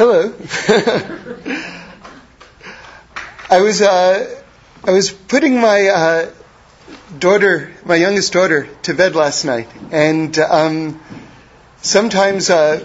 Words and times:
Hello. 0.00 0.32
I 3.50 3.60
was 3.60 3.82
uh, 3.82 4.42
I 4.82 4.92
was 4.92 5.10
putting 5.10 5.60
my 5.60 5.88
uh, 5.88 6.30
daughter, 7.18 7.74
my 7.84 7.96
youngest 7.96 8.32
daughter, 8.32 8.66
to 8.84 8.94
bed 8.94 9.14
last 9.14 9.44
night, 9.44 9.68
and 9.90 10.38
um, 10.38 11.02
sometimes 11.82 12.48
uh, 12.48 12.82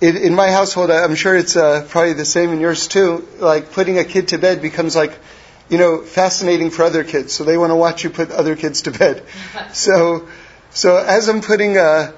in, 0.00 0.16
in, 0.16 0.34
my 0.34 0.50
household, 0.50 0.90
I'm 0.90 1.16
sure 1.16 1.36
it's 1.36 1.54
uh, 1.54 1.86
probably 1.86 2.14
the 2.14 2.24
same 2.24 2.48
in 2.48 2.60
yours 2.60 2.88
too. 2.88 3.28
Like 3.38 3.72
putting 3.72 3.98
a 3.98 4.04
kid 4.04 4.28
to 4.28 4.38
bed 4.38 4.62
becomes 4.62 4.96
like 4.96 5.12
you 5.68 5.76
know 5.76 6.00
fascinating 6.00 6.70
for 6.70 6.84
other 6.84 7.04
kids, 7.04 7.34
so 7.34 7.44
they 7.44 7.58
want 7.58 7.72
to 7.72 7.76
watch 7.76 8.04
you 8.04 8.08
put 8.08 8.30
other 8.30 8.56
kids 8.56 8.80
to 8.88 8.90
bed. 8.90 9.22
So 9.74 10.26
so 10.70 10.96
as 10.96 11.28
I'm 11.28 11.42
putting 11.42 11.76
uh, 11.76 12.12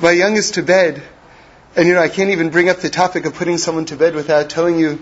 my 0.00 0.10
youngest 0.10 0.54
to 0.54 0.64
bed, 0.64 1.04
and 1.76 1.88
you 1.88 1.94
know, 1.94 2.00
I 2.00 2.08
can't 2.08 2.30
even 2.30 2.50
bring 2.50 2.68
up 2.68 2.78
the 2.78 2.90
topic 2.90 3.26
of 3.26 3.34
putting 3.34 3.58
someone 3.58 3.84
to 3.86 3.96
bed 3.96 4.14
without 4.14 4.50
telling 4.50 4.78
you 4.78 5.00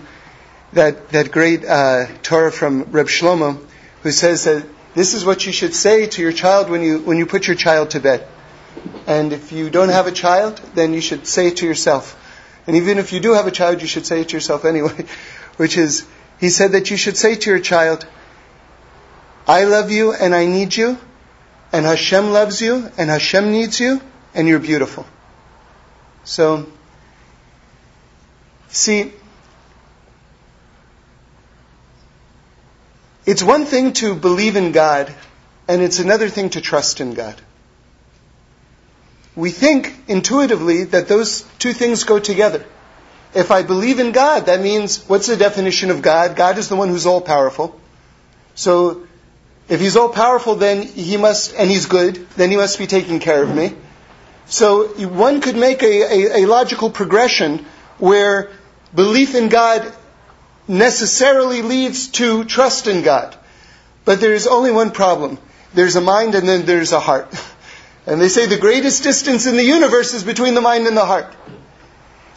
that 0.73 1.09
that 1.09 1.31
great 1.31 1.65
uh, 1.65 2.07
Torah 2.23 2.51
from 2.51 2.83
Reb 2.91 3.07
Shlomo, 3.07 3.63
who 4.01 4.11
says 4.11 4.45
that 4.45 4.65
this 4.95 5.13
is 5.13 5.25
what 5.25 5.45
you 5.45 5.51
should 5.51 5.75
say 5.75 6.07
to 6.07 6.21
your 6.21 6.31
child 6.31 6.69
when 6.69 6.81
you 6.81 6.99
when 6.99 7.17
you 7.17 7.25
put 7.25 7.47
your 7.47 7.55
child 7.55 7.91
to 7.91 7.99
bed. 7.99 8.27
And 9.07 9.33
if 9.33 9.51
you 9.51 9.69
don't 9.69 9.89
have 9.89 10.07
a 10.07 10.11
child, 10.11 10.57
then 10.75 10.93
you 10.93 11.01
should 11.01 11.27
say 11.27 11.47
it 11.47 11.57
to 11.57 11.65
yourself. 11.65 12.19
And 12.65 12.75
even 12.77 12.97
if 12.97 13.13
you 13.13 13.19
do 13.19 13.33
have 13.33 13.47
a 13.47 13.51
child, 13.51 13.81
you 13.81 13.87
should 13.87 14.05
say 14.05 14.21
it 14.21 14.29
to 14.29 14.37
yourself 14.37 14.65
anyway. 14.73 15.05
Which 15.57 15.77
is, 15.77 16.05
he 16.39 16.49
said 16.49 16.71
that 16.71 16.89
you 16.89 16.97
should 16.97 17.17
say 17.17 17.35
to 17.35 17.49
your 17.49 17.59
child, 17.59 18.05
"I 19.47 19.65
love 19.65 19.91
you 19.91 20.13
and 20.13 20.33
I 20.33 20.45
need 20.45 20.75
you." 20.75 20.97
and 21.73 21.87
Hashem 21.87 22.31
loves 22.31 22.61
you, 22.61 22.91
and 22.97 23.09
Hashem 23.09 23.51
needs 23.51 23.79
you, 23.79 23.99
and 24.35 24.47
you're 24.47 24.59
beautiful. 24.59 25.07
So, 26.23 26.65
see, 28.69 29.11
it's 33.25 33.43
one 33.43 33.65
thing 33.65 33.93
to 33.93 34.15
believe 34.15 34.55
in 34.55 34.71
God, 34.71 35.13
and 35.67 35.81
it's 35.81 35.99
another 35.99 36.29
thing 36.29 36.51
to 36.51 36.61
trust 36.61 37.01
in 37.01 37.13
God. 37.13 37.39
We 39.35 39.49
think 39.49 39.95
intuitively 40.07 40.85
that 40.85 41.07
those 41.07 41.41
two 41.59 41.73
things 41.73 42.03
go 42.03 42.19
together. 42.19 42.65
If 43.33 43.49
I 43.49 43.63
believe 43.63 43.99
in 43.99 44.11
God, 44.11 44.45
that 44.45 44.61
means, 44.61 45.03
what's 45.07 45.27
the 45.27 45.35
definition 45.35 45.89
of 45.89 46.01
God? 46.01 46.35
God 46.35 46.57
is 46.57 46.69
the 46.69 46.75
one 46.75 46.89
who's 46.89 47.05
all 47.05 47.21
powerful. 47.21 47.79
So, 48.55 49.07
if 49.67 49.79
he's 49.79 49.97
all 49.97 50.09
powerful, 50.09 50.55
then 50.55 50.83
he 50.83 51.17
must, 51.17 51.55
and 51.55 51.69
he's 51.69 51.87
good, 51.87 52.27
then 52.31 52.51
he 52.51 52.57
must 52.57 52.77
be 52.77 52.85
taking 52.85 53.19
care 53.19 53.41
of 53.41 53.53
me. 53.53 53.73
So 54.47 54.87
one 55.07 55.41
could 55.41 55.55
make 55.55 55.83
a, 55.83 56.01
a, 56.01 56.43
a 56.43 56.45
logical 56.45 56.89
progression 56.89 57.65
where 57.97 58.51
belief 58.93 59.35
in 59.35 59.49
God 59.49 59.91
necessarily 60.67 61.61
leads 61.61 62.09
to 62.09 62.43
trust 62.45 62.87
in 62.87 63.03
God. 63.03 63.35
But 64.05 64.19
there's 64.19 64.47
only 64.47 64.71
one 64.71 64.91
problem. 64.91 65.39
There's 65.73 65.95
a 65.95 66.01
mind 66.01 66.35
and 66.35 66.47
then 66.47 66.65
there's 66.65 66.91
a 66.91 66.99
heart. 66.99 67.33
And 68.05 68.19
they 68.19 68.27
say 68.27 68.47
the 68.47 68.57
greatest 68.57 69.01
distance 69.03 69.45
in 69.45 69.55
the 69.55 69.63
universe 69.63 70.13
is 70.13 70.25
between 70.25 70.55
the 70.55 70.59
mind 70.59 70.87
and 70.87 70.97
the 70.97 71.05
heart. 71.05 71.33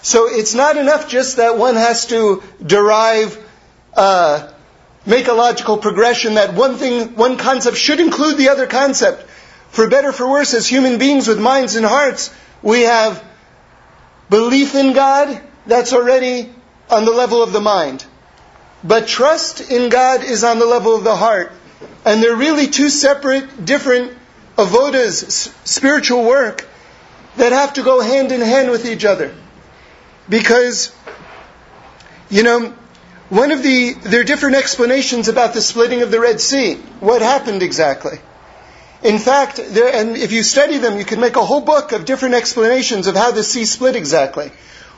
So 0.00 0.28
it's 0.28 0.54
not 0.54 0.76
enough 0.76 1.08
just 1.08 1.38
that 1.38 1.58
one 1.58 1.74
has 1.74 2.06
to 2.06 2.40
derive 2.64 3.36
uh, 3.96 4.48
make 5.06 5.28
a 5.28 5.32
logical 5.32 5.78
progression 5.78 6.34
that 6.34 6.54
one 6.54 6.76
thing, 6.76 7.14
one 7.14 7.36
concept 7.36 7.76
should 7.76 8.00
include 8.00 8.36
the 8.36 8.50
other 8.50 8.66
concept. 8.66 9.24
For 9.70 9.88
better, 9.88 10.12
for 10.12 10.28
worse, 10.28 10.54
as 10.54 10.66
human 10.66 10.98
beings 10.98 11.28
with 11.28 11.38
minds 11.38 11.76
and 11.76 11.84
hearts, 11.84 12.34
we 12.62 12.82
have 12.82 13.22
belief 14.30 14.74
in 14.74 14.92
God 14.92 15.40
that's 15.66 15.92
already 15.92 16.50
on 16.90 17.04
the 17.04 17.12
level 17.12 17.42
of 17.42 17.52
the 17.52 17.60
mind. 17.60 18.04
But 18.82 19.06
trust 19.06 19.60
in 19.60 19.88
God 19.88 20.22
is 20.22 20.44
on 20.44 20.58
the 20.58 20.66
level 20.66 20.94
of 20.94 21.04
the 21.04 21.16
heart. 21.16 21.52
And 22.04 22.22
they're 22.22 22.36
really 22.36 22.68
two 22.68 22.88
separate, 22.88 23.64
different 23.64 24.16
avodas, 24.56 25.52
spiritual 25.66 26.24
work, 26.24 26.66
that 27.36 27.52
have 27.52 27.74
to 27.74 27.82
go 27.82 28.00
hand 28.00 28.32
in 28.32 28.40
hand 28.40 28.70
with 28.70 28.86
each 28.86 29.04
other. 29.04 29.34
Because, 30.28 30.94
you 32.30 32.42
know, 32.42 32.74
one 33.28 33.50
of 33.50 33.62
the, 33.62 33.92
there 33.92 34.20
are 34.20 34.24
different 34.24 34.56
explanations 34.56 35.28
about 35.28 35.52
the 35.52 35.60
splitting 35.60 36.02
of 36.02 36.10
the 36.10 36.20
Red 36.20 36.40
Sea. 36.40 36.76
What 37.00 37.22
happened 37.22 37.62
exactly? 37.62 38.18
In 39.02 39.18
fact, 39.18 39.56
there, 39.56 39.94
and 39.94 40.16
if 40.16 40.32
you 40.32 40.42
study 40.42 40.78
them, 40.78 40.98
you 40.98 41.04
can 41.04 41.20
make 41.20 41.36
a 41.36 41.44
whole 41.44 41.60
book 41.60 41.92
of 41.92 42.04
different 42.04 42.34
explanations 42.34 43.06
of 43.06 43.14
how 43.14 43.30
the 43.30 43.42
sea 43.42 43.64
split 43.64 43.96
exactly. 43.96 44.50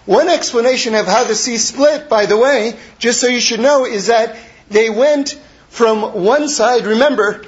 One 0.07 0.29
explanation 0.29 0.95
of 0.95 1.07
how 1.07 1.25
the 1.25 1.35
sea 1.35 1.59
split, 1.59 2.09
by 2.09 2.27
the 2.27 2.37
way, 2.37 2.77
just 2.99 3.21
so 3.21 3.27
you 3.27 3.41
should 3.41 3.61
know, 3.61 3.85
is 3.85 4.07
that 4.07 4.37
they 4.71 4.89
went 4.89 5.39
from 5.69 6.25
one 6.25 6.49
side, 6.49 6.87
remember, 6.87 7.45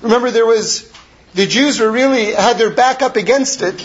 remember 0.00 0.30
there 0.30 0.46
was, 0.46 0.90
the 1.34 1.46
Jews 1.46 1.78
were 1.78 1.90
really, 1.90 2.32
had 2.32 2.58
their 2.58 2.70
back 2.70 3.02
up 3.02 3.16
against 3.16 3.62
it. 3.62 3.78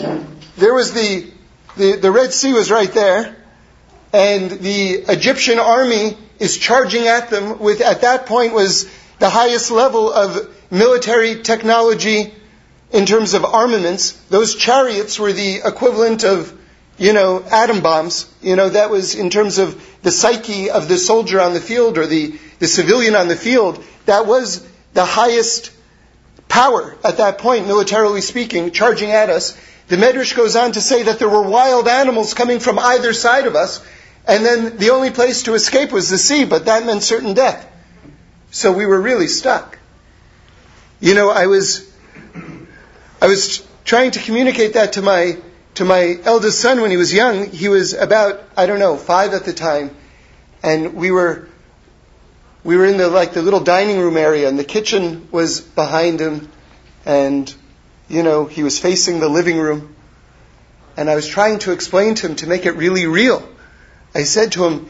There 0.56 0.74
was 0.74 0.92
the, 0.92 1.30
the, 1.76 1.96
the 1.96 2.10
Red 2.10 2.32
Sea 2.32 2.52
was 2.52 2.70
right 2.70 2.92
there, 2.92 3.36
and 4.12 4.50
the 4.50 5.04
Egyptian 5.08 5.58
army 5.58 6.16
is 6.38 6.58
charging 6.58 7.06
at 7.06 7.30
them 7.30 7.58
with, 7.58 7.80
at 7.80 8.00
that 8.00 8.26
point, 8.26 8.54
was 8.54 8.90
the 9.18 9.30
highest 9.30 9.70
level 9.70 10.12
of 10.12 10.54
military 10.70 11.42
technology 11.42 12.34
in 12.92 13.06
terms 13.06 13.34
of 13.34 13.44
armaments. 13.44 14.12
Those 14.30 14.54
chariots 14.54 15.18
were 15.18 15.32
the 15.32 15.60
equivalent 15.64 16.24
of, 16.24 16.52
you 16.98 17.12
know, 17.12 17.42
atom 17.42 17.80
bombs. 17.80 18.32
You 18.42 18.56
know, 18.56 18.68
that 18.68 18.90
was 18.90 19.14
in 19.14 19.30
terms 19.30 19.58
of 19.58 19.82
the 20.02 20.10
psyche 20.10 20.70
of 20.70 20.88
the 20.88 20.98
soldier 20.98 21.40
on 21.40 21.54
the 21.54 21.60
field 21.60 21.98
or 21.98 22.06
the, 22.06 22.38
the 22.58 22.66
civilian 22.66 23.14
on 23.14 23.28
the 23.28 23.36
field. 23.36 23.82
That 24.06 24.26
was 24.26 24.66
the 24.92 25.04
highest 25.04 25.72
power 26.48 26.96
at 27.04 27.18
that 27.18 27.38
point, 27.38 27.66
militarily 27.66 28.20
speaking, 28.20 28.70
charging 28.70 29.10
at 29.10 29.30
us. 29.30 29.58
The 29.88 29.96
Medrash 29.96 30.34
goes 30.34 30.56
on 30.56 30.72
to 30.72 30.80
say 30.80 31.04
that 31.04 31.18
there 31.18 31.28
were 31.28 31.42
wild 31.42 31.86
animals 31.86 32.34
coming 32.34 32.60
from 32.60 32.78
either 32.78 33.12
side 33.12 33.46
of 33.46 33.54
us, 33.54 33.84
and 34.26 34.44
then 34.44 34.78
the 34.78 34.90
only 34.90 35.10
place 35.10 35.44
to 35.44 35.54
escape 35.54 35.92
was 35.92 36.08
the 36.10 36.18
sea, 36.18 36.44
but 36.44 36.64
that 36.64 36.84
meant 36.84 37.02
certain 37.02 37.34
death. 37.34 37.66
So 38.56 38.72
we 38.72 38.86
were 38.86 38.98
really 38.98 39.28
stuck. 39.28 39.78
You 40.98 41.14
know, 41.14 41.28
I 41.28 41.46
was, 41.46 41.86
I 43.20 43.26
was 43.26 43.62
trying 43.84 44.12
to 44.12 44.18
communicate 44.18 44.72
that 44.72 44.94
to 44.94 45.02
my, 45.02 45.36
to 45.74 45.84
my 45.84 46.18
eldest 46.24 46.58
son 46.58 46.80
when 46.80 46.90
he 46.90 46.96
was 46.96 47.12
young. 47.12 47.50
He 47.50 47.68
was 47.68 47.92
about, 47.92 48.42
I 48.56 48.64
don't 48.64 48.78
know, 48.78 48.96
five 48.96 49.34
at 49.34 49.44
the 49.44 49.52
time. 49.52 49.94
And 50.62 50.94
we 50.94 51.10
were, 51.10 51.46
we 52.64 52.78
were 52.78 52.86
in 52.86 52.96
the, 52.96 53.08
like, 53.10 53.34
the 53.34 53.42
little 53.42 53.60
dining 53.60 53.98
room 53.98 54.16
area 54.16 54.48
and 54.48 54.58
the 54.58 54.64
kitchen 54.64 55.28
was 55.30 55.60
behind 55.60 56.18
him. 56.18 56.50
And, 57.04 57.54
you 58.08 58.22
know, 58.22 58.46
he 58.46 58.62
was 58.62 58.78
facing 58.78 59.20
the 59.20 59.28
living 59.28 59.58
room. 59.58 59.94
And 60.96 61.10
I 61.10 61.14
was 61.14 61.28
trying 61.28 61.58
to 61.58 61.72
explain 61.72 62.14
to 62.14 62.28
him 62.28 62.36
to 62.36 62.46
make 62.46 62.64
it 62.64 62.72
really 62.72 63.06
real 63.06 63.46
I 64.16 64.22
said 64.22 64.52
to 64.52 64.64
him, 64.64 64.88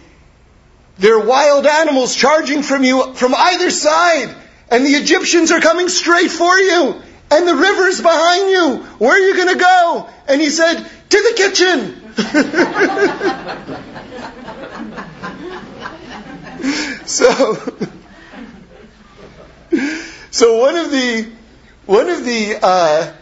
there 0.99 1.19
are 1.19 1.27
wild 1.27 1.67
animals 1.67 2.15
charging 2.15 2.63
from 2.63 2.83
you 2.83 3.13
from 3.15 3.35
either 3.35 3.71
side, 3.71 4.35
and 4.71 4.85
the 4.85 4.91
Egyptians 4.91 5.53
are 5.53 5.61
coming 5.61 5.89
straight 5.89 6.31
for 6.31 6.59
you, 6.59 7.01
and 7.31 7.47
the 7.47 7.55
river's 7.55 8.01
behind 8.01 8.51
you. 8.51 8.77
Where 8.99 9.13
are 9.13 9.19
you 9.19 9.37
going 9.37 9.55
to 9.55 9.61
go? 9.61 10.09
And 10.27 10.41
he 10.41 10.49
said, 10.49 10.89
to 11.11 11.23
the 11.23 11.35
kitchen. 11.37 12.03
so, 17.07 17.55
so 20.31 20.59
one 20.59 20.77
of 20.77 20.91
the 20.91 21.31
one 21.85 22.09
of 22.09 22.25
the 22.25 22.59
uh, 22.63 23.13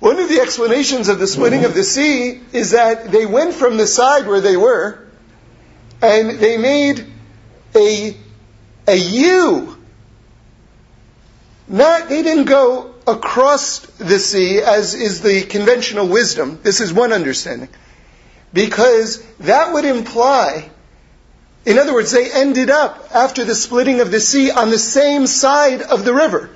one 0.00 0.18
of 0.18 0.28
the 0.28 0.40
explanations 0.40 1.08
of 1.08 1.20
the 1.20 1.28
splitting 1.28 1.64
of 1.64 1.74
the 1.74 1.84
sea 1.84 2.40
is 2.52 2.72
that 2.72 3.12
they 3.12 3.24
went 3.24 3.54
from 3.54 3.76
the 3.76 3.86
side 3.86 4.26
where 4.26 4.40
they 4.40 4.56
were 4.56 5.03
and 6.04 6.38
they 6.38 6.58
made 6.58 7.06
a, 7.74 8.16
a 8.86 8.96
U. 8.96 9.78
Not, 11.66 12.08
they 12.08 12.22
didn't 12.22 12.44
go 12.44 12.94
across 13.06 13.80
the 13.80 14.18
sea 14.18 14.60
as 14.60 14.94
is 14.94 15.22
the 15.22 15.42
conventional 15.42 16.06
wisdom. 16.08 16.60
This 16.62 16.80
is 16.80 16.92
one 16.92 17.12
understanding. 17.12 17.68
Because 18.52 19.22
that 19.40 19.72
would 19.72 19.84
imply, 19.84 20.70
in 21.64 21.78
other 21.78 21.94
words, 21.94 22.12
they 22.12 22.30
ended 22.30 22.70
up 22.70 23.08
after 23.14 23.44
the 23.44 23.54
splitting 23.54 24.00
of 24.00 24.10
the 24.10 24.20
sea 24.20 24.50
on 24.50 24.70
the 24.70 24.78
same 24.78 25.26
side 25.26 25.82
of 25.82 26.04
the 26.04 26.14
river. 26.14 26.50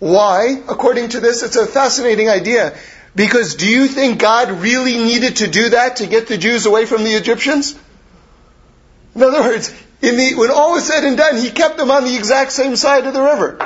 Why? 0.00 0.62
According 0.68 1.10
to 1.10 1.20
this, 1.20 1.42
it's 1.42 1.56
a 1.56 1.66
fascinating 1.66 2.28
idea. 2.28 2.76
Because 3.14 3.54
do 3.54 3.68
you 3.68 3.86
think 3.86 4.18
God 4.18 4.50
really 4.50 4.96
needed 4.96 5.36
to 5.36 5.48
do 5.48 5.70
that 5.70 5.96
to 5.96 6.06
get 6.06 6.26
the 6.26 6.38
Jews 6.38 6.66
away 6.66 6.86
from 6.86 7.04
the 7.04 7.12
Egyptians? 7.12 7.76
In 9.14 9.22
other 9.22 9.40
words, 9.40 9.74
the, 10.00 10.34
when 10.36 10.50
all 10.50 10.72
was 10.72 10.86
said 10.86 11.04
and 11.04 11.16
done, 11.16 11.36
he 11.36 11.50
kept 11.50 11.76
them 11.76 11.90
on 11.90 12.04
the 12.04 12.16
exact 12.16 12.52
same 12.52 12.76
side 12.76 13.06
of 13.06 13.14
the 13.14 13.22
river. 13.22 13.58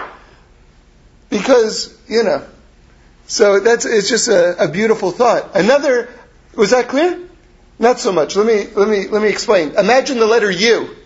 Because, 1.30 1.96
you 2.08 2.22
know, 2.22 2.44
so 3.26 3.60
that's, 3.60 3.84
it's 3.84 4.08
just 4.08 4.28
a, 4.28 4.64
a 4.64 4.68
beautiful 4.68 5.10
thought. 5.10 5.54
Another, 5.54 6.08
was 6.54 6.70
that 6.70 6.88
clear? 6.88 7.18
Not 7.78 7.98
so 7.98 8.12
much. 8.12 8.36
Let 8.36 8.46
me 8.46 8.68
let 8.74 8.88
me 8.88 9.08
let 9.08 9.20
me 9.20 9.28
explain. 9.28 9.70
Imagine 9.76 10.18
the 10.18 10.26
letter 10.26 10.50
U. 10.50 10.96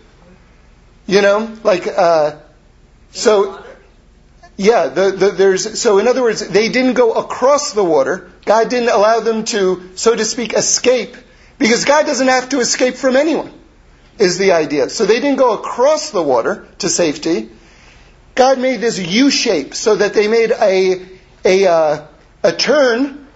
You 1.07 1.23
know, 1.23 1.57
like 1.65 1.87
uh, 1.87 2.37
so. 3.11 3.65
Yeah, 4.61 4.89
the, 4.89 5.13
the, 5.13 5.31
there's 5.31 5.81
so 5.81 5.99
in 5.99 6.09
other 6.09 6.21
words, 6.21 6.47
they 6.47 6.69
didn't 6.69 6.95
go 6.95 7.13
across 7.13 7.73
the 7.75 7.85
water. 7.85 8.31
God 8.45 8.69
didn't 8.69 8.89
allow 8.89 9.21
them 9.21 9.45
to, 9.47 9.91
so 9.95 10.17
to 10.17 10.25
speak, 10.25 10.53
escape 10.53 11.17
because 11.59 11.85
God 11.85 12.07
doesn't 12.07 12.27
have 12.27 12.49
to 12.49 12.59
escape 12.59 12.97
from 12.97 13.15
anyone. 13.15 13.53
Is 14.19 14.39
the 14.39 14.53
idea. 14.53 14.89
So 14.91 15.07
they 15.07 15.21
didn't 15.21 15.39
go 15.39 15.55
across 15.55 16.11
the 16.11 16.23
water 16.23 16.67
to 16.79 16.89
safety. 16.89 17.51
God 18.35 18.59
made 18.59 18.81
this 18.81 18.99
U 18.99 19.31
shape 19.31 19.75
so 19.75 19.97
that 19.97 20.15
they 20.15 20.29
made 20.29 20.51
a 20.51 21.07
a 21.45 21.67
uh, 21.67 22.07
a 22.43 22.53
turn. 22.53 23.27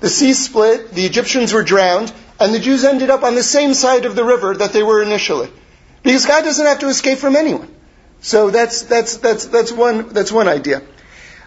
The 0.00 0.08
sea 0.08 0.32
split. 0.32 0.92
The 0.92 1.04
Egyptians 1.04 1.52
were 1.52 1.64
drowned, 1.64 2.12
and 2.38 2.54
the 2.54 2.60
Jews 2.60 2.84
ended 2.84 3.10
up 3.10 3.24
on 3.24 3.34
the 3.34 3.42
same 3.42 3.74
side 3.74 4.04
of 4.04 4.14
the 4.14 4.24
river 4.24 4.54
that 4.54 4.72
they 4.72 4.82
were 4.82 5.02
initially, 5.02 5.50
because 6.02 6.24
God 6.24 6.44
doesn't 6.44 6.64
have 6.64 6.78
to 6.80 6.88
escape 6.88 7.18
from 7.18 7.34
anyone. 7.34 7.74
So 8.20 8.50
that's, 8.50 8.82
that's, 8.82 9.16
that's, 9.18 9.46
that's, 9.46 9.72
one, 9.72 10.08
that's 10.08 10.32
one 10.32 10.48
idea. 10.48 10.82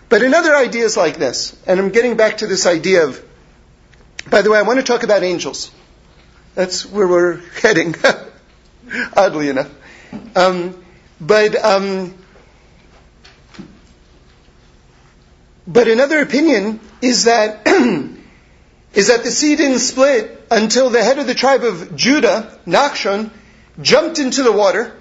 But 0.10 0.24
another 0.24 0.56
idea 0.56 0.86
is 0.86 0.98
like 0.98 1.18
this, 1.18 1.56
and 1.68 1.80
I'm 1.80 1.90
getting 1.90 2.18
back 2.18 2.38
to 2.38 2.48
this 2.48 2.66
idea 2.66 3.06
of, 3.06 3.24
by 4.30 4.42
the 4.42 4.52
way, 4.52 4.60
I 4.60 4.64
want 4.64 4.80
to 4.80 4.84
talk 4.84 5.04
about 5.04 5.24
angels. 5.24 5.72
That's 6.56 6.86
where 6.86 7.08
we're 7.08 7.38
heading, 7.62 7.96
oddly 9.16 9.50
enough. 9.50 9.70
Um, 10.36 10.84
but, 11.20 11.56
um, 11.56 12.14
but 15.68 15.88
another 15.88 16.20
opinion 16.20 16.80
is 17.02 17.26
that, 17.26 17.62
is 18.94 19.08
that 19.08 19.24
the 19.24 19.32
sea 19.32 19.56
didn't 19.56 19.80
split 19.80 20.46
until 20.50 20.90
the 20.90 21.04
head 21.04 21.20
of 21.20 21.28
the 21.28 21.34
tribe 21.34 21.64
of 21.64 21.96
Judah, 21.96 22.58
Nachshon, 22.66 23.30
jumped 23.82 24.20
into 24.20 24.44
the 24.44 24.52
water, 24.52 24.96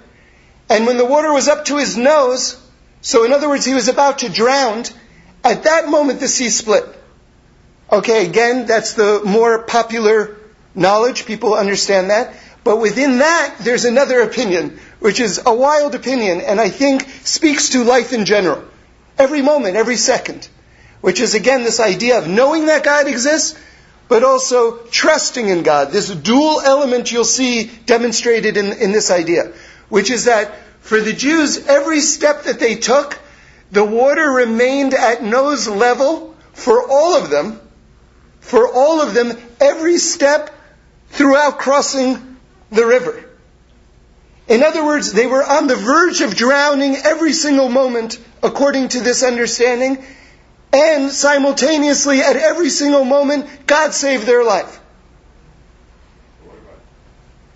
and 0.69 0.85
when 0.85 0.97
the 0.97 1.05
water 1.05 1.33
was 1.33 1.47
up 1.47 1.65
to 1.65 1.77
his 1.77 1.97
nose, 1.97 2.57
so 3.01 3.25
in 3.25 3.33
other 3.33 3.49
words, 3.49 3.65
he 3.65 3.73
was 3.73 3.89
about 3.89 4.19
to 4.19 4.29
drown, 4.29 4.83
at 5.43 5.63
that 5.63 5.89
moment 5.89 6.19
the 6.19 6.27
sea 6.27 6.49
split. 6.49 6.85
Okay, 7.91 8.25
again, 8.25 8.67
that's 8.67 8.93
the 8.93 9.21
more 9.25 9.63
popular 9.63 10.37
knowledge. 10.73 11.25
People 11.25 11.55
understand 11.55 12.09
that. 12.09 12.33
But 12.63 12.79
within 12.79 13.19
that, 13.19 13.55
there's 13.61 13.85
another 13.85 14.21
opinion, 14.21 14.79
which 14.99 15.19
is 15.19 15.41
a 15.45 15.53
wild 15.53 15.95
opinion, 15.95 16.41
and 16.41 16.59
I 16.61 16.69
think 16.69 17.07
speaks 17.23 17.69
to 17.69 17.83
life 17.83 18.13
in 18.13 18.25
general. 18.25 18.63
Every 19.17 19.41
moment, 19.41 19.75
every 19.75 19.97
second. 19.97 20.47
Which 21.01 21.19
is 21.19 21.33
again 21.33 21.63
this 21.63 21.79
idea 21.79 22.19
of 22.19 22.27
knowing 22.27 22.67
that 22.67 22.83
God 22.83 23.07
exists, 23.07 23.59
but 24.07 24.23
also 24.23 24.77
trusting 24.91 25.47
in 25.47 25.63
God. 25.63 25.91
This 25.91 26.13
dual 26.13 26.61
element 26.61 27.11
you'll 27.11 27.23
see 27.23 27.71
demonstrated 27.85 28.57
in, 28.57 28.73
in 28.73 28.91
this 28.91 29.09
idea 29.09 29.53
which 29.91 30.09
is 30.09 30.25
that 30.25 30.55
for 30.79 31.01
the 31.01 31.11
Jews, 31.13 31.67
every 31.67 31.99
step 31.99 32.43
that 32.43 32.59
they 32.59 32.75
took, 32.75 33.19
the 33.71 33.83
water 33.83 34.27
remained 34.27 34.93
at 34.93 35.21
nose 35.21 35.67
level 35.67 36.33
for 36.53 36.89
all 36.89 37.15
of 37.15 37.29
them, 37.29 37.59
for 38.39 38.67
all 38.73 39.01
of 39.01 39.13
them, 39.13 39.37
every 39.59 39.97
step 39.97 40.49
throughout 41.09 41.59
crossing 41.59 42.30
the 42.71 42.85
river. 42.85 43.23
In 44.47 44.63
other 44.63 44.83
words, 44.83 45.13
they 45.13 45.27
were 45.27 45.43
on 45.43 45.67
the 45.67 45.75
verge 45.75 46.21
of 46.21 46.35
drowning 46.35 46.95
every 46.95 47.33
single 47.33 47.69
moment 47.69 48.19
according 48.41 48.89
to 48.89 48.99
this 48.99 49.23
understanding, 49.23 50.03
and 50.73 51.11
simultaneously 51.11 52.21
at 52.21 52.35
every 52.35 52.69
single 52.69 53.05
moment, 53.05 53.47
God 53.67 53.93
saved 53.93 54.25
their 54.25 54.43
life. 54.43 54.79
What 56.43 56.57
about, 56.57 56.79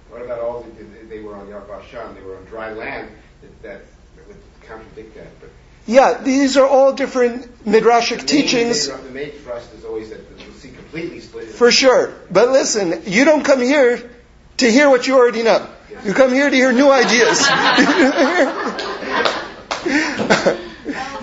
what 0.09 0.21
about 0.21 0.39
all 0.39 0.61
the, 0.61 0.83
they 1.09 1.21
were 1.21 1.35
on 1.35 1.47
Yad 1.47 2.15
they 2.15 2.21
were 2.21 2.37
on 2.37 2.45
dry 2.45 2.71
land, 2.71 3.09
that, 3.41 3.63
that, 3.63 3.81
that 4.15 4.27
would 4.27 4.37
contradict 4.61 5.15
that. 5.15 5.39
But 5.39 5.49
Yeah, 5.87 6.21
these 6.21 6.55
are 6.55 6.67
all 6.67 6.93
different 6.93 7.65
midrashic 7.65 8.21
the 8.21 8.27
teachings. 8.27 8.89
Main, 8.89 9.03
the 9.03 9.11
main 9.11 9.31
thrust 9.31 9.73
is 9.73 9.85
always 9.85 10.09
that 10.11 10.37
the 10.37 10.53
sea 10.53 10.71
completely 10.71 11.19
split. 11.19 11.47
For 11.49 11.71
sure. 11.71 12.13
But 12.29 12.49
listen, 12.49 13.03
you 13.05 13.25
don't 13.25 13.43
come 13.43 13.61
here 13.61 14.14
to 14.57 14.71
hear 14.71 14.89
what 14.89 15.07
you 15.07 15.17
already 15.17 15.43
know. 15.43 15.67
You 16.03 16.13
come 16.13 16.33
here 16.33 16.49
to 16.49 16.55
hear 16.55 16.71
new 16.71 16.91
ideas. 16.91 17.39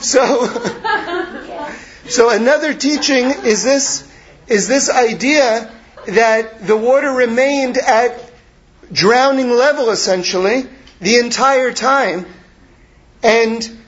so, 0.00 0.46
so 2.08 2.30
another 2.30 2.74
teaching 2.74 3.26
is 3.44 3.64
this, 3.64 4.08
is 4.48 4.68
this 4.68 4.90
idea 4.90 5.72
that 6.06 6.66
the 6.66 6.76
water 6.76 7.10
remained 7.10 7.78
at 7.78 8.30
drowning 8.92 9.50
level 9.50 9.90
essentially 9.90 10.66
the 11.00 11.18
entire 11.18 11.72
time. 11.72 12.26
And, 13.22 13.78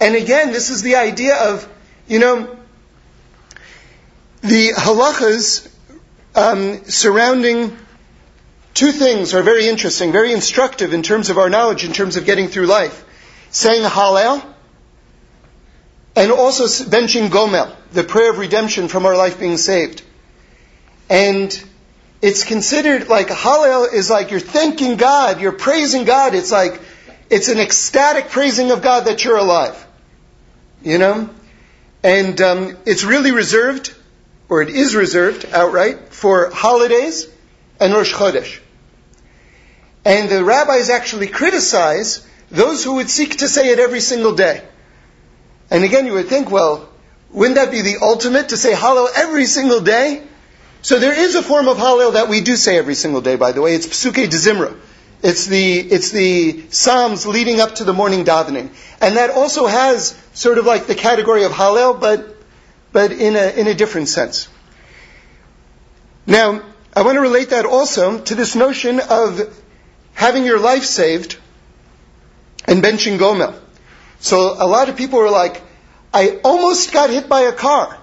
and 0.00 0.14
again, 0.14 0.52
this 0.52 0.70
is 0.70 0.82
the 0.82 0.96
idea 0.96 1.36
of, 1.36 1.68
you 2.06 2.18
know, 2.18 2.56
the 4.42 4.70
halachas 4.70 5.68
um, 6.34 6.84
surrounding 6.84 7.76
two 8.74 8.92
things 8.92 9.34
are 9.34 9.42
very 9.42 9.68
interesting, 9.68 10.12
very 10.12 10.32
instructive 10.32 10.92
in 10.92 11.02
terms 11.02 11.30
of 11.30 11.38
our 11.38 11.50
knowledge, 11.50 11.84
in 11.84 11.92
terms 11.92 12.16
of 12.16 12.24
getting 12.24 12.48
through 12.48 12.66
life. 12.66 13.04
Saying 13.50 13.82
Hallel, 13.82 14.42
and 16.14 16.30
also 16.30 16.64
benching 16.64 17.28
Gomel, 17.28 17.74
the 17.92 18.04
prayer 18.04 18.30
of 18.30 18.38
redemption 18.38 18.88
from 18.88 19.06
our 19.06 19.16
life 19.16 19.38
being 19.38 19.56
saved. 19.56 20.02
And 21.08 21.62
it's 22.20 22.44
considered 22.44 23.08
like 23.08 23.28
Hallel 23.28 23.92
is 23.92 24.08
like 24.08 24.30
you're 24.30 24.40
thanking 24.40 24.96
God, 24.96 25.40
you're 25.40 25.52
praising 25.52 26.04
God. 26.04 26.34
It's 26.34 26.52
like, 26.52 26.80
it's 27.30 27.48
an 27.48 27.58
ecstatic 27.58 28.30
praising 28.30 28.70
of 28.70 28.82
God 28.82 29.06
that 29.06 29.24
you're 29.24 29.38
alive. 29.38 29.86
You 30.82 30.98
know? 30.98 31.30
And 32.02 32.40
um, 32.40 32.76
it's 32.84 33.04
really 33.04 33.32
reserved, 33.32 33.94
or 34.48 34.62
it 34.62 34.70
is 34.70 34.94
reserved 34.94 35.46
outright, 35.52 36.08
for 36.10 36.50
holidays 36.50 37.28
and 37.80 37.92
Rosh 37.92 38.12
Chodesh. 38.12 38.60
And 40.04 40.28
the 40.28 40.44
rabbis 40.44 40.90
actually 40.90 41.28
criticize 41.28 42.26
those 42.50 42.84
who 42.84 42.94
would 42.94 43.08
seek 43.08 43.38
to 43.38 43.48
say 43.48 43.70
it 43.70 43.78
every 43.78 44.00
single 44.00 44.34
day. 44.34 44.62
And 45.70 45.84
again, 45.84 46.06
you 46.06 46.12
would 46.14 46.28
think, 46.28 46.50
well, 46.50 46.88
wouldn't 47.30 47.56
that 47.56 47.70
be 47.70 47.80
the 47.80 47.98
ultimate 48.02 48.50
to 48.50 48.56
say 48.56 48.72
Hallel 48.72 49.08
every 49.14 49.46
single 49.46 49.80
day? 49.80 50.22
So 50.82 50.98
there 50.98 51.18
is 51.18 51.34
a 51.34 51.42
form 51.42 51.68
of 51.68 51.78
Hallel 51.78 52.14
that 52.14 52.28
we 52.28 52.40
do 52.40 52.56
say 52.56 52.76
every 52.76 52.94
single 52.94 53.20
day, 53.20 53.36
by 53.36 53.52
the 53.52 53.62
way. 53.62 53.74
It's 53.74 53.86
Psuke 53.86 54.28
de 54.28 54.36
Zimra. 54.36 54.76
It's 55.22 55.46
the, 55.46 55.78
it's 55.78 56.10
the 56.10 56.64
Psalms 56.70 57.24
leading 57.24 57.60
up 57.60 57.76
to 57.76 57.84
the 57.84 57.92
morning 57.92 58.24
davening. 58.24 58.70
And 59.00 59.16
that 59.16 59.30
also 59.30 59.66
has 59.66 60.20
sort 60.34 60.58
of 60.58 60.66
like 60.66 60.86
the 60.86 60.96
category 60.96 61.44
of 61.44 61.52
Hallel, 61.52 62.00
but, 62.00 62.36
but 62.90 63.12
in 63.12 63.36
a, 63.36 63.50
in 63.56 63.68
a 63.68 63.74
different 63.74 64.08
sense. 64.08 64.48
Now, 66.26 66.62
I 66.94 67.02
want 67.02 67.16
to 67.16 67.20
relate 67.20 67.50
that 67.50 67.64
also 67.64 68.18
to 68.18 68.34
this 68.34 68.56
notion 68.56 69.00
of 69.00 69.61
having 70.14 70.44
your 70.44 70.58
life 70.58 70.84
saved 70.84 71.36
and 72.66 72.82
benching 72.82 73.18
Gomel. 73.18 73.54
So 74.20 74.54
a 74.58 74.66
lot 74.66 74.88
of 74.88 74.96
people 74.96 75.18
are 75.20 75.30
like, 75.30 75.62
I 76.14 76.40
almost 76.44 76.92
got 76.92 77.10
hit 77.10 77.28
by 77.28 77.42
a 77.42 77.52
car. 77.52 77.98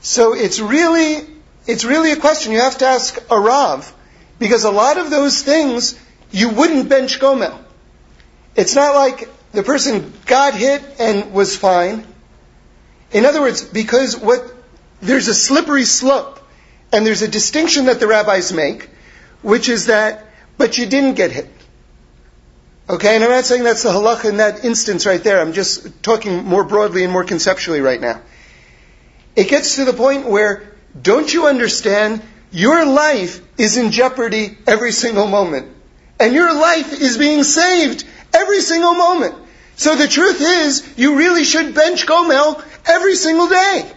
So 0.00 0.34
it's 0.34 0.60
really, 0.60 1.26
it's 1.66 1.84
really 1.84 2.12
a 2.12 2.16
question 2.16 2.52
you 2.52 2.60
have 2.60 2.78
to 2.78 2.86
ask 2.86 3.18
a 3.30 3.38
Rav, 3.38 3.92
because 4.38 4.64
a 4.64 4.70
lot 4.70 4.98
of 4.98 5.10
those 5.10 5.42
things 5.42 5.98
you 6.30 6.50
wouldn't 6.50 6.88
bench 6.88 7.20
Gomel. 7.20 7.58
It's 8.56 8.74
not 8.74 8.94
like 8.94 9.28
the 9.52 9.62
person 9.62 10.12
got 10.26 10.54
hit 10.54 10.82
and 10.98 11.32
was 11.32 11.56
fine. 11.56 12.06
In 13.12 13.24
other 13.24 13.40
words, 13.40 13.62
because 13.62 14.16
what, 14.16 14.42
there's 15.00 15.28
a 15.28 15.34
slippery 15.34 15.84
slope, 15.84 16.40
and 16.92 17.06
there's 17.06 17.22
a 17.22 17.28
distinction 17.28 17.86
that 17.86 18.00
the 18.00 18.06
rabbis 18.06 18.52
make, 18.52 18.88
which 19.42 19.68
is 19.68 19.86
that, 19.86 20.24
but 20.56 20.78
you 20.78 20.86
didn't 20.86 21.14
get 21.14 21.32
hit. 21.32 21.48
Okay, 22.88 23.14
and 23.14 23.24
I'm 23.24 23.30
not 23.30 23.44
saying 23.44 23.62
that's 23.62 23.84
the 23.84 23.90
halacha 23.90 24.28
in 24.28 24.36
that 24.38 24.64
instance 24.64 25.06
right 25.06 25.22
there. 25.22 25.40
I'm 25.40 25.52
just 25.52 26.02
talking 26.02 26.44
more 26.44 26.64
broadly 26.64 27.04
and 27.04 27.12
more 27.12 27.24
conceptually 27.24 27.80
right 27.80 28.00
now. 28.00 28.20
It 29.36 29.48
gets 29.48 29.76
to 29.76 29.84
the 29.84 29.92
point 29.92 30.26
where, 30.26 30.72
don't 31.00 31.32
you 31.32 31.46
understand, 31.46 32.22
your 32.50 32.84
life 32.84 33.40
is 33.58 33.76
in 33.76 33.92
jeopardy 33.92 34.58
every 34.66 34.92
single 34.92 35.26
moment. 35.26 35.68
And 36.20 36.34
your 36.34 36.52
life 36.52 36.92
is 36.92 37.16
being 37.16 37.44
saved 37.44 38.04
every 38.34 38.60
single 38.60 38.94
moment. 38.94 39.34
So 39.76 39.96
the 39.96 40.06
truth 40.06 40.40
is, 40.40 40.86
you 40.96 41.16
really 41.16 41.44
should 41.44 41.74
bench 41.74 42.06
Gomel 42.06 42.62
every 42.86 43.16
single 43.16 43.48
day. 43.48 43.90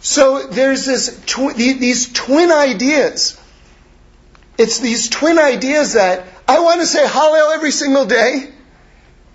So 0.00 0.46
there's 0.46 0.84
this 0.84 1.22
tw- 1.26 1.56
these 1.56 2.12
twin 2.12 2.52
ideas. 2.52 3.37
It's 4.58 4.80
these 4.80 5.08
twin 5.08 5.38
ideas 5.38 5.92
that 5.92 6.26
I 6.46 6.60
want 6.60 6.80
to 6.80 6.86
say 6.86 7.04
Hallel 7.06 7.54
every 7.54 7.70
single 7.70 8.06
day 8.06 8.50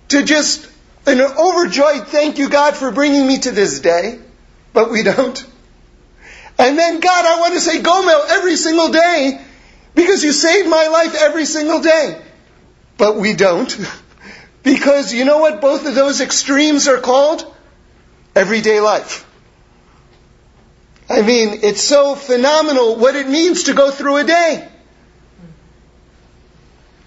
to 0.10 0.24
just 0.24 0.70
an 1.08 1.22
overjoyed 1.22 2.08
thank 2.08 2.38
you 2.38 2.50
God 2.50 2.75
for 2.75 2.92
bringing 2.92 3.25
me 3.25 3.39
to 3.39 3.51
this 3.51 3.80
day, 3.80 4.20
but 4.74 4.92
we 4.92 5.01
don't. 5.01 5.46
And 6.60 6.77
then, 6.77 7.00
God, 7.00 7.25
I 7.25 7.39
want 7.39 7.53
to 7.53 7.62
say 7.62 7.82
Gomel 7.82 8.30
every 8.30 8.58
single 8.58 8.89
day 8.89 9.42
because 9.96 10.24
you 10.24 10.32
saved 10.32 10.70
my 10.70 10.88
life 10.88 11.15
every 11.15 11.46
single 11.46 11.82
day. 11.82 12.22
But 12.98 13.15
we 13.15 13.34
don't. 13.34 13.75
Because 14.63 15.13
you 15.13 15.25
know 15.25 15.39
what 15.39 15.60
both 15.60 15.86
of 15.86 15.94
those 15.94 16.22
extremes 16.22 16.88
are 16.88 17.01
called? 17.01 17.46
Everyday 18.34 18.80
life. 18.80 19.30
I 21.10 21.22
mean, 21.22 21.60
it's 21.63 21.82
so 21.82 22.15
phenomenal 22.15 22.96
what 22.96 23.18
it 23.18 23.27
means 23.27 23.63
to 23.63 23.74
go 23.74 23.92
through 23.92 24.18
a 24.18 24.24
day. 24.24 24.70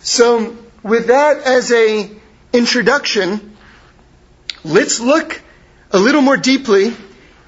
So, 0.06 0.56
with 0.84 1.08
that 1.08 1.38
as 1.38 1.72
a 1.72 2.08
introduction, 2.52 3.56
let's 4.62 5.00
look 5.00 5.42
a 5.90 5.98
little 5.98 6.22
more 6.22 6.36
deeply 6.36 6.94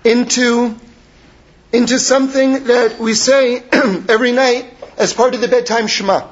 into 0.02 0.76
into 1.72 2.00
something 2.00 2.64
that 2.64 2.98
we 2.98 3.14
say 3.14 3.58
every 4.08 4.32
night 4.32 4.74
as 4.96 5.12
part 5.14 5.36
of 5.36 5.40
the 5.40 5.46
bedtime 5.46 5.86
Shema. 5.86 6.26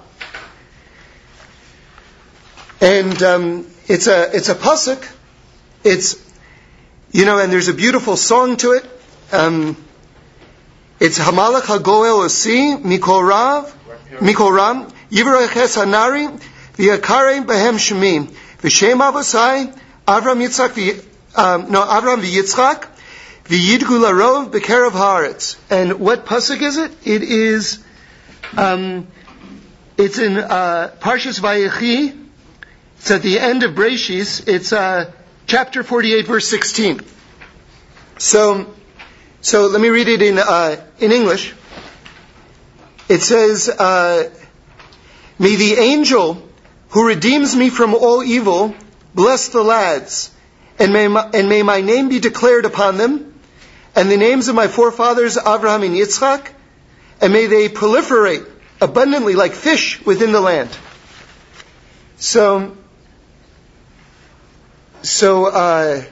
And 2.81 3.23
um, 3.23 3.67
it's 3.87 4.09
a 4.09 4.37
it's 4.37 4.49
a 4.49 4.57
pasuk. 4.57 5.09
It's 5.85 6.17
you 7.13 7.25
know, 7.25 7.39
and 7.39 7.53
there's 7.53 7.69
a 7.69 7.75
beautiful 7.75 8.17
song 8.17 8.57
to 8.57 8.73
it. 8.73 8.85
Um, 9.31 9.77
it's 10.99 11.21
Hamalach 11.21 11.67
Hagoel 11.71 12.27
Osi 12.27 12.83
Mikol 12.83 13.25
Rav 13.25 14.95
Ram 15.11 15.49
Hanari 15.49 16.41
V'Yakare 16.77 17.45
Behem 17.45 17.77
Shemi 17.77 18.29
V'Shem 18.61 19.01
Avosai 19.01 19.73
Avram 20.07 20.47
Yitzchak 20.47 21.05
um, 21.37 21.71
no 21.71 21.83
Avram 21.83 22.21
V'Yitzchak 22.21 22.89
V'Yidgu 23.45 24.01
Larov 24.01 24.51
B'Kerev 24.51 24.93
Haaretz. 24.93 25.57
And 25.71 26.01
what 26.01 26.27
pasuk 26.27 26.63
is 26.63 26.77
it? 26.79 26.93
It 27.05 27.23
is 27.23 27.83
um, 28.57 29.07
it's 29.97 30.19
in 30.19 30.37
uh, 30.37 30.93
Parshas 31.01 31.41
Vayechi. 31.41 32.25
It's 32.99 33.11
at 33.11 33.23
the 33.23 33.39
end 33.39 33.63
of 33.63 33.75
Breshis. 33.75 34.47
It's 34.47 34.73
uh, 34.73 35.11
chapter 35.47 35.83
48, 35.83 36.27
verse 36.27 36.49
16. 36.49 37.01
So, 38.19 38.75
so 39.41 39.67
let 39.69 39.81
me 39.81 39.89
read 39.89 40.09
it 40.09 40.23
in 40.23 40.39
uh, 40.39 40.77
in 40.99 41.13
English. 41.13 41.55
It 43.09 43.23
says, 43.23 43.69
uh, 43.69 44.31
"May 45.39 45.57
the 45.57 45.75
angel 45.75 46.43
who 46.91 47.07
redeems 47.07 47.55
me 47.55 47.71
from 47.71 47.95
all 47.95 48.23
evil 48.23 48.75
bless 49.15 49.49
the 49.49 49.63
lads, 49.63 50.31
and 50.79 50.93
may 50.93 51.09
my, 51.09 51.29
and 51.33 51.49
may 51.49 51.63
my 51.63 51.81
name 51.81 52.09
be 52.09 52.21
declared 52.21 52.65
upon 52.65 52.97
them, 52.97 53.35
and 53.95 54.11
the 54.11 54.17
names 54.17 54.49
of 54.49 54.55
my 54.55 54.69
forefathers 54.69 55.37
Abraham 55.37 55.83
and 55.83 55.95
Yitzchak, 55.95 56.49
and 57.21 57.33
may 57.33 57.47
they 57.47 57.69
proliferate 57.69 58.47
abundantly 58.81 59.35
like 59.35 59.53
fish 59.53 60.05
within 60.05 60.33
the 60.33 60.41
land." 60.41 60.71
So 62.19 62.77
so, 65.07 65.47
uh, 65.47 66.03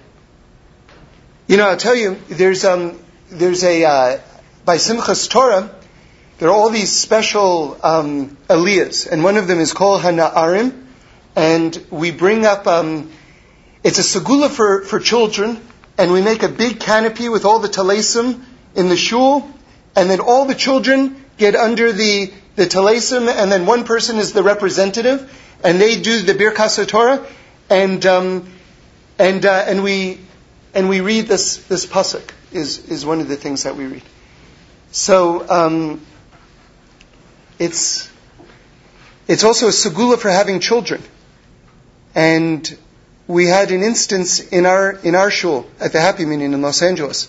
you 1.48 1.56
know, 1.56 1.68
I'll 1.68 1.76
tell 1.76 1.96
you, 1.96 2.16
there's 2.28 2.64
um, 2.64 2.98
there's 3.28 3.64
a 3.64 3.84
uh, 3.84 4.20
by 4.64 4.76
Simchas 4.76 5.28
Torah, 5.28 5.74
there 6.38 6.48
are 6.48 6.52
all 6.52 6.70
these 6.70 6.90
special 6.90 7.78
um, 7.82 8.36
aliyahs, 8.48 9.10
and 9.10 9.22
one 9.22 9.36
of 9.36 9.46
them 9.46 9.60
is 9.60 9.72
called 9.72 10.02
Hana'arim, 10.02 10.72
and 11.36 11.86
we 11.90 12.10
bring 12.10 12.46
up. 12.46 12.66
Um, 12.66 13.10
it's 13.82 13.98
a 13.98 14.18
segula 14.20 14.48
for 14.48 14.82
for 14.82 14.98
children, 15.00 15.60
and 15.98 16.12
we 16.12 16.22
make 16.22 16.42
a 16.42 16.48
big 16.48 16.80
canopy 16.80 17.28
with 17.28 17.44
all 17.44 17.58
the 17.58 17.68
talasim 17.68 18.42
in 18.74 18.88
the 18.88 18.96
shul, 18.96 19.48
and 19.94 20.10
then 20.10 20.20
all 20.20 20.46
the 20.46 20.54
children 20.54 21.22
get 21.36 21.54
under 21.54 21.92
the 21.92 22.32
the 22.56 22.64
talasim, 22.64 23.28
and 23.28 23.50
then 23.50 23.66
one 23.66 23.84
person 23.84 24.18
is 24.18 24.32
the 24.32 24.42
representative, 24.42 25.30
and 25.62 25.80
they 25.80 26.00
do 26.00 26.22
the 26.22 26.34
Birkas 26.34 26.86
Torah, 26.88 27.26
and 27.70 28.04
um, 28.06 28.48
and, 29.18 29.46
uh, 29.46 29.64
and, 29.66 29.82
we, 29.82 30.20
and 30.74 30.88
we 30.88 31.00
read 31.00 31.26
this, 31.26 31.58
this 31.68 31.86
pasuk 31.86 32.30
is, 32.52 32.88
is 32.88 33.06
one 33.06 33.20
of 33.20 33.28
the 33.28 33.36
things 33.36 33.62
that 33.62 33.76
we 33.76 33.86
read. 33.86 34.02
So 34.90 35.48
um, 35.48 36.00
it's, 37.58 38.10
it's 39.28 39.44
also 39.44 39.68
a 39.68 39.70
segula 39.70 40.18
for 40.18 40.30
having 40.30 40.60
children. 40.60 41.02
And 42.14 42.78
we 43.26 43.46
had 43.46 43.70
an 43.70 43.82
instance 43.82 44.40
in 44.40 44.66
our, 44.66 44.92
in 44.92 45.14
our 45.14 45.30
shul 45.30 45.66
at 45.80 45.92
the 45.92 46.00
Happy 46.00 46.24
Minyan 46.24 46.54
in 46.54 46.62
Los 46.62 46.82
Angeles 46.82 47.28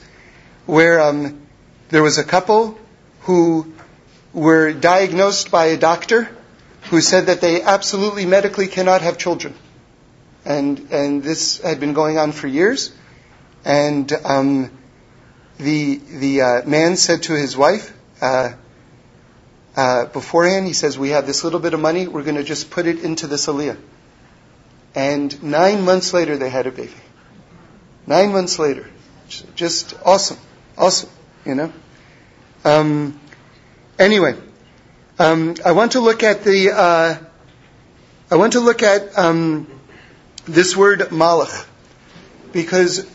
where 0.65 0.99
um, 0.99 1.41
there 1.89 2.03
was 2.03 2.17
a 2.17 2.23
couple 2.23 2.77
who 3.21 3.73
were 4.33 4.73
diagnosed 4.73 5.51
by 5.51 5.67
a 5.67 5.77
doctor 5.77 6.29
who 6.89 7.01
said 7.01 7.27
that 7.27 7.41
they 7.41 7.61
absolutely 7.61 8.25
medically 8.25 8.67
cannot 8.67 9.01
have 9.01 9.17
children 9.17 9.55
and 10.45 10.91
and 10.91 11.23
this 11.23 11.59
had 11.61 11.79
been 11.79 11.93
going 11.93 12.17
on 12.17 12.31
for 12.31 12.47
years. 12.47 12.93
And 13.65 14.11
um, 14.23 14.71
the 15.57 15.95
the 15.95 16.41
uh, 16.41 16.61
man 16.67 16.95
said 16.97 17.23
to 17.23 17.33
his 17.33 17.57
wife 17.57 17.91
uh, 18.21 18.53
uh, 19.75 20.05
beforehand, 20.05 20.67
he 20.67 20.73
says, 20.73 20.97
"We 20.97 21.09
have 21.09 21.27
this 21.27 21.43
little 21.43 21.59
bit 21.59 21.73
of 21.73 21.79
money. 21.79 22.07
We're 22.07 22.23
going 22.23 22.37
to 22.37 22.43
just 22.43 22.69
put 22.69 22.87
it 22.87 22.99
into 22.99 23.27
this 23.27 23.47
aliyah." 23.47 23.77
And 24.93 25.43
nine 25.43 25.83
months 25.83 26.13
later, 26.13 26.37
they 26.37 26.49
had 26.49 26.67
a 26.67 26.71
baby. 26.71 26.93
Nine 28.07 28.31
months 28.31 28.59
later, 28.59 28.89
just 29.55 29.93
awesome, 30.05 30.37
awesome, 30.77 31.09
you 31.43 31.55
know. 31.55 31.73
Um, 32.63 33.19
anyway, 33.99 34.35
um, 35.19 35.55
I 35.65 35.73
want 35.73 35.93
to 35.93 35.99
look 35.99 36.23
at 36.23 36.43
the. 36.43 36.71
Uh, 36.71 37.17
I 38.31 38.35
want 38.37 38.53
to 38.53 38.59
look 38.59 38.81
at 38.83 39.17
um, 39.17 39.67
this 40.45 40.75
word 40.75 40.99
malach 41.11 41.65
because 42.53 43.05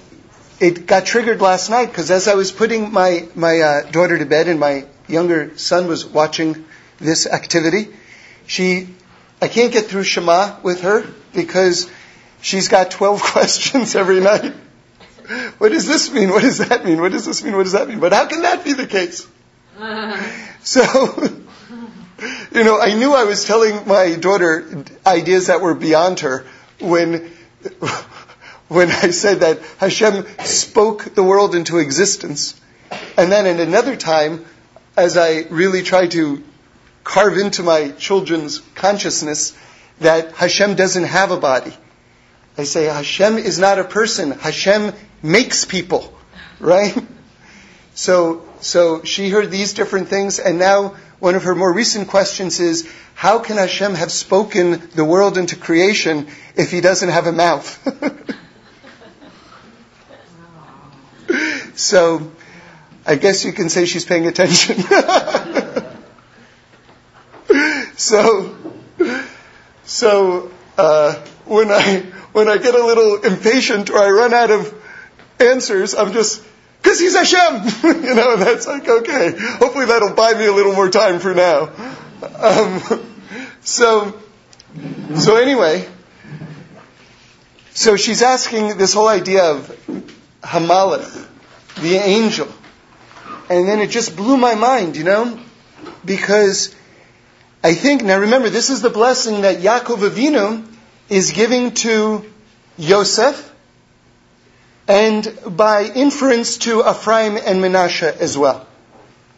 it 0.60 0.86
got 0.86 1.06
triggered 1.06 1.40
last 1.40 1.70
night 1.70 1.86
because 1.86 2.10
as 2.10 2.28
I 2.28 2.34
was 2.34 2.52
putting 2.52 2.92
my 2.92 3.26
my 3.34 3.60
uh, 3.60 3.90
daughter 3.90 4.18
to 4.18 4.26
bed 4.26 4.48
and 4.48 4.60
my 4.60 4.86
younger 5.10 5.56
son 5.58 5.86
was 5.86 6.06
watching 6.06 6.64
this 6.98 7.26
activity, 7.26 7.88
she 8.46 8.88
I 9.42 9.48
can't 9.48 9.72
get 9.72 9.86
through 9.86 10.04
Shema 10.04 10.60
with 10.62 10.82
her 10.82 11.06
because 11.32 11.90
she's 12.42 12.68
got 12.68 12.90
12 12.90 13.22
questions 13.32 13.96
every 13.96 14.20
night. 14.20 14.54
What 15.58 15.70
does 15.70 15.86
this 15.86 16.12
mean? 16.12 16.30
What 16.30 16.42
does 16.42 16.58
that 16.58 16.84
mean? 16.84 17.00
What 17.00 17.12
does 17.12 17.24
this 17.24 17.42
mean? 17.42 17.56
What 17.56 17.62
does 17.62 17.72
that 17.72 17.88
mean? 17.88 18.00
But 18.00 18.12
how 18.12 18.26
can 18.26 18.42
that 18.42 18.64
be 18.64 18.72
the 18.72 18.86
case? 18.86 19.26
So, 20.62 20.82
you 22.52 22.64
know, 22.64 22.78
I 22.78 22.92
knew 22.92 23.14
I 23.14 23.24
was 23.24 23.46
telling 23.46 23.88
my 23.88 24.14
daughter 24.14 24.84
ideas 25.06 25.46
that 25.46 25.62
were 25.62 25.74
beyond 25.74 26.20
her 26.20 26.46
when 26.80 27.32
when 28.68 28.90
I 28.90 29.10
said 29.10 29.40
that 29.40 29.60
Hashem 29.78 30.26
spoke 30.44 31.14
the 31.14 31.22
world 31.22 31.54
into 31.54 31.78
existence. 31.78 32.60
And 33.16 33.32
then 33.32 33.46
in 33.46 33.58
another 33.58 33.96
time, 33.96 34.44
as 34.97 35.16
I 35.16 35.44
really 35.50 35.82
try 35.82 36.06
to 36.09 36.42
carve 37.04 37.38
into 37.38 37.62
my 37.62 37.90
children's 37.92 38.59
consciousness 38.75 39.56
that 40.00 40.32
Hashem 40.32 40.75
doesn't 40.75 41.04
have 41.04 41.30
a 41.30 41.37
body. 41.37 41.75
I 42.59 42.64
say 42.64 42.85
Hashem 42.85 43.38
is 43.38 43.59
not 43.59 43.78
a 43.78 43.85
person. 43.85 44.32
Hashem 44.32 44.92
makes 45.23 45.64
people, 45.64 46.12
right? 46.59 46.97
So, 47.94 48.44
so 48.61 49.04
she 49.04 49.28
heard 49.28 49.50
these 49.50 49.75
different 49.75 50.09
things, 50.09 50.38
and 50.38 50.59
now 50.59 50.97
one 51.18 51.35
of 51.35 51.44
her 51.44 51.54
more 51.54 51.73
recent 51.73 52.09
questions 52.09 52.61
is, 52.61 52.90
how 53.14 53.40
can 53.40 53.59
Hashem 53.59 53.94
have 53.94 54.11
spoken 54.11 54.88
the 54.94 55.04
world 55.04 55.37
into 55.37 55.56
creation 55.56 56.28
if 56.56 56.70
he 56.70 56.80
doesn't 56.80 57.11
have 57.11 57.26
a 57.26 57.32
mouth? 57.32 57.66
so, 61.78 62.32
I 63.07 63.16
guess 63.16 63.45
you 63.45 63.52
can 63.52 63.69
say 63.69 63.87
she's 63.87 64.04
paying 64.04 64.26
attention. 64.26 64.80
so, 67.97 68.57
so 69.85 70.50
uh, 70.76 71.14
when 71.47 71.71
I 71.71 72.00
when 72.33 72.49
I 72.49 72.59
get 72.59 72.75
a 72.75 72.85
little 72.85 73.23
impatient 73.23 73.90
or 73.90 73.99
I 73.99 74.11
run 74.11 74.35
out 74.35 74.50
of 74.50 74.75
answers, 75.38 75.95
I'm 75.95 76.12
just 76.12 76.42
because 76.83 77.00
he's 77.00 77.16
Hashem. 77.16 77.64
you 78.04 78.14
know, 78.14 78.37
that's 78.37 78.66
like, 78.66 78.88
okay. 78.88 79.35
Hopefully 79.37 79.87
that'll 79.87 80.14
buy 80.14 80.35
me 80.35 80.47
a 80.47 80.52
little 80.52 80.73
more 80.73 80.88
time 80.88 81.19
for 81.19 81.35
now. 81.35 81.71
Um, 82.38 82.80
so, 83.61 84.19
so 85.16 85.37
anyway, 85.37 85.87
so 87.73 87.97
she's 87.97 88.23
asking 88.23 88.78
this 88.78 88.95
whole 88.95 89.09
idea 89.09 89.45
of 89.45 89.69
Hamalach, 90.42 91.28
the 91.80 91.97
angel. 91.97 92.49
And 93.50 93.69
then 93.69 93.80
it 93.80 93.90
just 93.90 94.16
blew 94.16 94.37
my 94.37 94.54
mind, 94.54 94.97
you 94.97 95.02
know, 95.02 95.38
because 96.04 96.73
I 97.64 97.75
think, 97.75 98.04
now 98.04 98.21
remember, 98.21 98.49
this 98.49 98.71
is 98.71 98.80
the 98.80 98.90
blessing 98.90 99.40
that 99.40 99.59
Yaakov 99.59 100.09
Avinu 100.09 100.64
is 101.09 101.33
giving 101.33 101.75
to 101.75 102.25
Yosef, 102.78 103.52
and 104.87 105.37
by 105.45 105.83
inference 105.83 106.59
to 106.59 106.88
Ephraim 106.88 107.37
and 107.37 107.61
Menashe 107.61 108.16
as 108.19 108.38
well. 108.38 108.69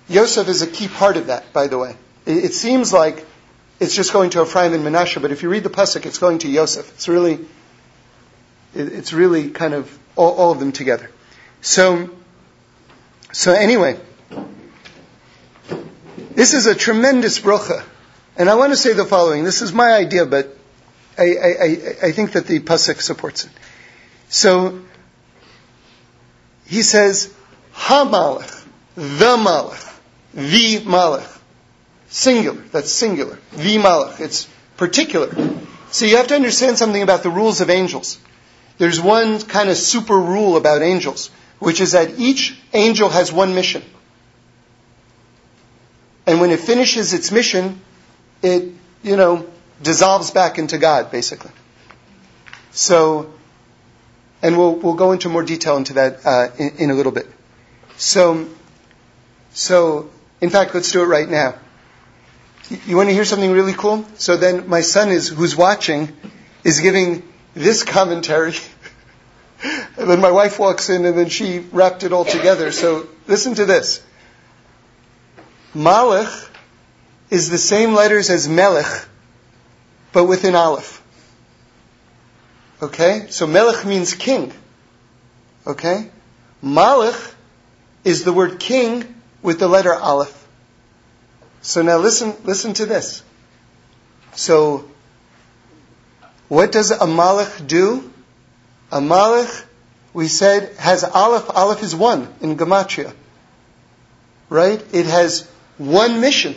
Yosef 0.09 0.47
is 0.47 0.61
a 0.61 0.67
key 0.67 0.89
part 0.89 1.17
of 1.17 1.29
that, 1.29 1.51
by 1.55 1.67
the 1.67 1.79
way. 1.79 1.97
It, 2.27 2.45
it 2.45 2.53
seems 2.53 2.93
like 2.93 3.27
it's 3.81 3.97
just 3.97 4.13
going 4.13 4.29
to 4.31 4.43
Ephraim 4.43 4.75
and 4.75 4.85
Menashe, 4.85 5.23
but 5.23 5.33
if 5.33 5.43
you 5.43 5.49
read 5.49 5.65
the 5.65 5.71
pasuk, 5.71 6.05
it's 6.05 6.19
going 6.19 6.41
to 6.41 6.51
Yosef. 6.51 6.87
It's 6.93 7.09
really, 7.09 7.35
it, 8.75 8.93
it's 8.93 9.15
really 9.15 9.49
kind 9.49 9.73
of 9.73 9.99
all, 10.17 10.35
all 10.35 10.53
of 10.53 10.59
them 10.59 10.73
together. 10.73 11.11
So, 11.63 12.11
so 13.33 13.53
anyway, 13.53 13.99
this 16.35 16.55
is 16.55 16.67
a 16.67 16.75
tremendous 16.75 17.39
brocha, 17.41 17.85
and 18.37 18.49
I 18.49 18.55
want 18.55 18.73
to 18.73 18.77
say 18.77 18.93
the 18.93 19.05
following. 19.05 19.45
This 19.45 19.63
is 19.63 19.73
my 19.73 19.93
idea, 19.93 20.27
but 20.27 20.57
I, 21.19 21.23
I, 21.23 22.07
I 22.09 22.13
think 22.13 22.33
that 22.33 22.47
the 22.47 22.61
pasuk 22.61 23.01
supports 23.01 23.45
it. 23.45 23.51
So 24.29 24.81
he 26.67 26.83
says, 26.83 27.35
Ha-Malach, 27.73 28.65
the 28.95 29.37
Malach, 29.37 29.99
the 30.33 30.79
Malach. 30.81 31.41
Singular, 32.09 32.61
that's 32.73 32.93
singular. 32.93 33.39
The 33.53 33.77
Malach, 33.77 34.21
it's 34.21 34.49
particular. 34.77 35.35
So 35.91 36.07
you 36.07 36.17
have 36.17 36.29
to 36.29 36.35
understand 36.35 36.79
something 36.79 37.03
about 37.03 37.23
the 37.23 37.31
rules 37.31 37.61
of 37.61 37.71
angels. 37.71 38.19
There's 38.79 39.01
one 39.01 39.41
kind 39.41 39.69
of 39.69 39.77
super 39.77 40.19
rule 40.19 40.57
about 40.57 40.83
angels, 40.83 41.31
which 41.63 41.81
is 41.81 41.93
that 41.93 42.19
each 42.19 42.59
angel 42.73 43.09
has 43.09 43.33
one 43.33 43.55
mission. 43.55 43.85
And 46.27 46.41
when 46.41 46.51
it 46.51 46.59
finishes 46.59 47.15
its 47.15 47.31
mission, 47.31 47.81
it, 48.43 48.73
you 49.05 49.17
know, 49.17 49.47
dissolves 49.81 50.33
back 50.33 50.59
into 50.59 50.77
God, 50.79 51.13
basically. 51.13 51.53
So, 52.73 53.33
and 54.43 54.59
we'll, 54.59 54.75
we'll 54.75 54.95
go 54.95 55.13
into 55.13 55.29
more 55.29 55.45
detail 55.45 55.77
into 55.77 55.93
that 55.95 56.27
uh, 56.27 56.49
in, 56.59 56.71
in 56.79 56.91
a 56.91 56.95
little 56.95 57.13
bit. 57.13 57.29
So, 57.97 58.49
so, 59.53 60.11
in 60.41 60.51
fact, 60.51 60.75
let's 60.75 60.91
do 60.91 61.03
it 61.03 61.07
right 61.07 61.29
now. 61.29 61.55
You 62.87 62.97
want 62.97 63.09
to 63.09 63.15
hear 63.15 63.25
something 63.25 63.53
really 63.53 63.75
cool? 63.75 64.05
So 64.17 64.37
then 64.37 64.69
my 64.69 64.81
son 64.81 65.11
is, 65.11 65.29
who's 65.29 65.55
watching, 65.55 66.09
is 66.65 66.81
giving 66.81 67.23
this 67.55 67.85
commentary. 67.85 68.55
and 70.03 70.11
then 70.11 70.21
my 70.21 70.31
wife 70.31 70.59
walks 70.59 70.91
in 70.91 71.05
and 71.05 71.17
then 71.17 71.29
she 71.29 71.61
wrapped 71.61 72.03
it 72.03 72.13
all 72.13 72.25
together. 72.25 72.73
So 72.73 73.09
listen 73.27 73.55
to 73.55 73.65
this. 73.65 74.03
Malach 75.75 76.49
is 77.31 77.49
the 77.49 77.59
same 77.59 77.95
letters 77.95 78.29
as 78.29 78.49
Melech, 78.49 79.07
but 80.13 80.25
with 80.25 80.45
an 80.45 80.55
Aleph. 80.55 81.03
Okay? 82.83 83.27
So 83.31 83.47
Melech 83.47 83.87
means 83.87 84.15
king. 84.15 84.53
Okay? 85.67 86.11
Malach 86.63 87.35
is 88.05 88.25
the 88.25 88.33
word 88.33 88.59
king 88.59 89.15
with 89.41 89.59
the 89.59 89.69
letter 89.69 89.95
Aleph. 89.95 90.39
So 91.63 91.83
now 91.83 91.99
listen, 91.99 92.35
listen 92.45 92.75
to 92.75 92.87
this. 92.87 93.23
So, 94.35 94.89
what 96.49 96.73
does 96.73 96.91
a 96.91 97.07
malach 97.07 97.67
do? 97.67 98.11
A 98.91 99.01
malach, 99.01 99.65
we 100.15 100.29
said, 100.29 100.75
has 100.77 101.05
aleph. 101.05 101.49
Aleph 101.51 101.83
is 101.83 101.95
one 101.95 102.29
in 102.41 102.57
gematria. 102.57 103.13
Right? 104.49 104.83
It 104.93 105.07
has 105.07 105.49
one 105.79 106.21
mission. 106.21 106.55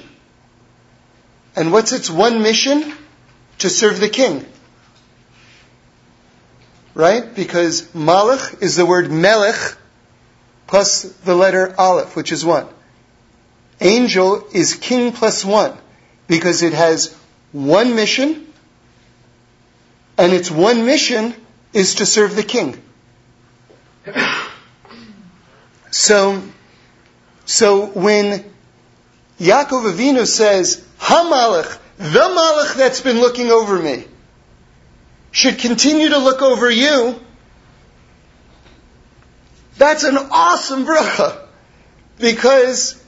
And 1.56 1.72
what's 1.72 1.94
its 1.94 2.10
one 2.10 2.42
mission? 2.42 2.94
To 3.60 3.70
serve 3.70 4.00
the 4.02 4.10
king. 4.10 4.46
Right? 6.94 7.34
Because 7.34 7.84
malach 7.94 8.62
is 8.62 8.76
the 8.76 8.86
word 8.86 9.10
melech 9.10 9.78
plus 10.68 11.04
the 11.04 11.36
letter 11.36 11.74
aleph, 11.78 12.16
which 12.16 12.32
is 12.32 12.44
one. 12.44 12.68
Angel 13.80 14.46
is 14.54 14.76
king 14.76 15.12
plus 15.12 15.46
one 15.46 15.78
because 16.28 16.64
it 16.64 16.74
has 16.74 17.15
one 17.52 17.96
mission, 17.96 18.46
and 20.18 20.34
its 20.34 20.50
one 20.50 20.86
mission 20.86 21.34
is 21.74 21.96
to 21.96 22.06
serve 22.06 22.36
the 22.36 22.44
king. 22.44 22.82
So, 25.91 26.44
so 27.46 27.86
when 27.86 28.44
Yaakov 29.39 29.94
Avinu 29.94 30.28
says, 30.28 30.86
Hamalach, 31.00 31.80
the 31.98 32.20
Malach 32.20 32.76
that's 32.76 33.02
been 33.02 33.20
looking 33.20 33.50
over 33.50 33.82
me, 33.82 34.06
should 35.32 35.58
continue 35.60 36.10
to 36.10 36.18
look 36.18 36.41
over 36.41 36.70
you, 36.70 37.20
that's 39.78 40.04
an 40.04 40.18
awesome 40.18 40.86
bracha. 40.86 41.41
Because 42.20 43.02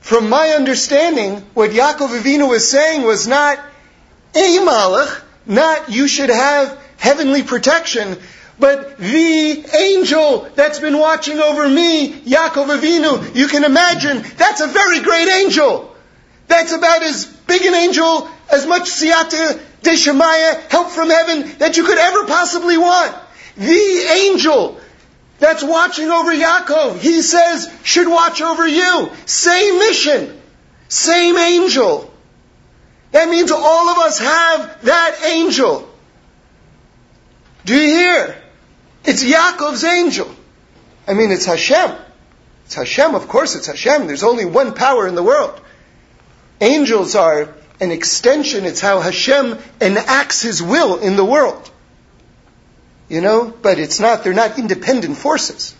from 0.00 0.30
my 0.30 0.50
understanding, 0.50 1.36
what 1.54 1.70
Yaakov 1.70 2.20
Avinu 2.20 2.48
was 2.48 2.70
saying 2.70 3.02
was 3.02 3.26
not 3.26 3.58
a 4.34 4.58
malach, 4.58 5.22
not 5.46 5.90
you 5.90 6.08
should 6.08 6.30
have 6.30 6.78
heavenly 6.96 7.42
protection, 7.42 8.18
but 8.60 8.98
the 8.98 9.64
angel 9.74 10.48
that's 10.54 10.78
been 10.78 10.98
watching 10.98 11.38
over 11.38 11.66
me, 11.66 12.12
Yaakov 12.12 12.78
Avinu, 12.78 13.34
you 13.34 13.48
can 13.48 13.64
imagine, 13.64 14.22
that's 14.36 14.60
a 14.60 14.66
very 14.66 15.00
great 15.00 15.28
angel. 15.28 15.96
That's 16.46 16.72
about 16.72 17.02
as 17.02 17.24
big 17.24 17.62
an 17.62 17.74
angel, 17.74 18.28
as 18.52 18.66
much 18.66 18.82
siyata 18.82 19.60
de 19.82 19.90
shemaya, 19.90 20.60
help 20.70 20.90
from 20.90 21.08
heaven, 21.08 21.50
that 21.58 21.78
you 21.78 21.84
could 21.84 21.98
ever 21.98 22.26
possibly 22.26 22.76
want. 22.76 23.16
The 23.56 24.06
angel 24.26 24.78
that's 25.38 25.64
watching 25.64 26.10
over 26.10 26.32
Yaakov, 26.32 26.98
he 26.98 27.22
says, 27.22 27.72
should 27.82 28.08
watch 28.08 28.42
over 28.42 28.68
you. 28.68 29.10
Same 29.24 29.78
mission. 29.78 30.38
Same 30.88 31.38
angel. 31.38 32.12
That 33.12 33.28
means 33.28 33.50
all 33.50 33.88
of 33.88 33.98
us 33.98 34.18
have 34.18 34.84
that 34.84 35.22
angel. 35.24 35.88
Do 37.64 37.74
you 37.74 37.88
hear? 37.88 38.36
It's 39.10 39.24
Yaakov's 39.24 39.82
angel. 39.82 40.32
I 41.04 41.14
mean, 41.14 41.32
it's 41.32 41.44
Hashem. 41.44 41.96
It's 42.66 42.76
Hashem, 42.76 43.16
of 43.16 43.26
course 43.26 43.56
it's 43.56 43.66
Hashem. 43.66 44.06
There's 44.06 44.22
only 44.22 44.44
one 44.44 44.72
power 44.72 45.08
in 45.08 45.16
the 45.16 45.22
world. 45.24 45.60
Angels 46.60 47.16
are 47.16 47.52
an 47.80 47.90
extension. 47.90 48.66
It's 48.66 48.80
how 48.80 49.00
Hashem 49.00 49.58
enacts 49.80 50.42
His 50.42 50.62
will 50.62 51.00
in 51.00 51.16
the 51.16 51.24
world. 51.24 51.68
You 53.08 53.20
know, 53.20 53.50
but 53.50 53.80
it's 53.80 53.98
not, 53.98 54.22
they're 54.22 54.32
not 54.32 54.60
independent 54.60 55.16
forces. 55.16 55.74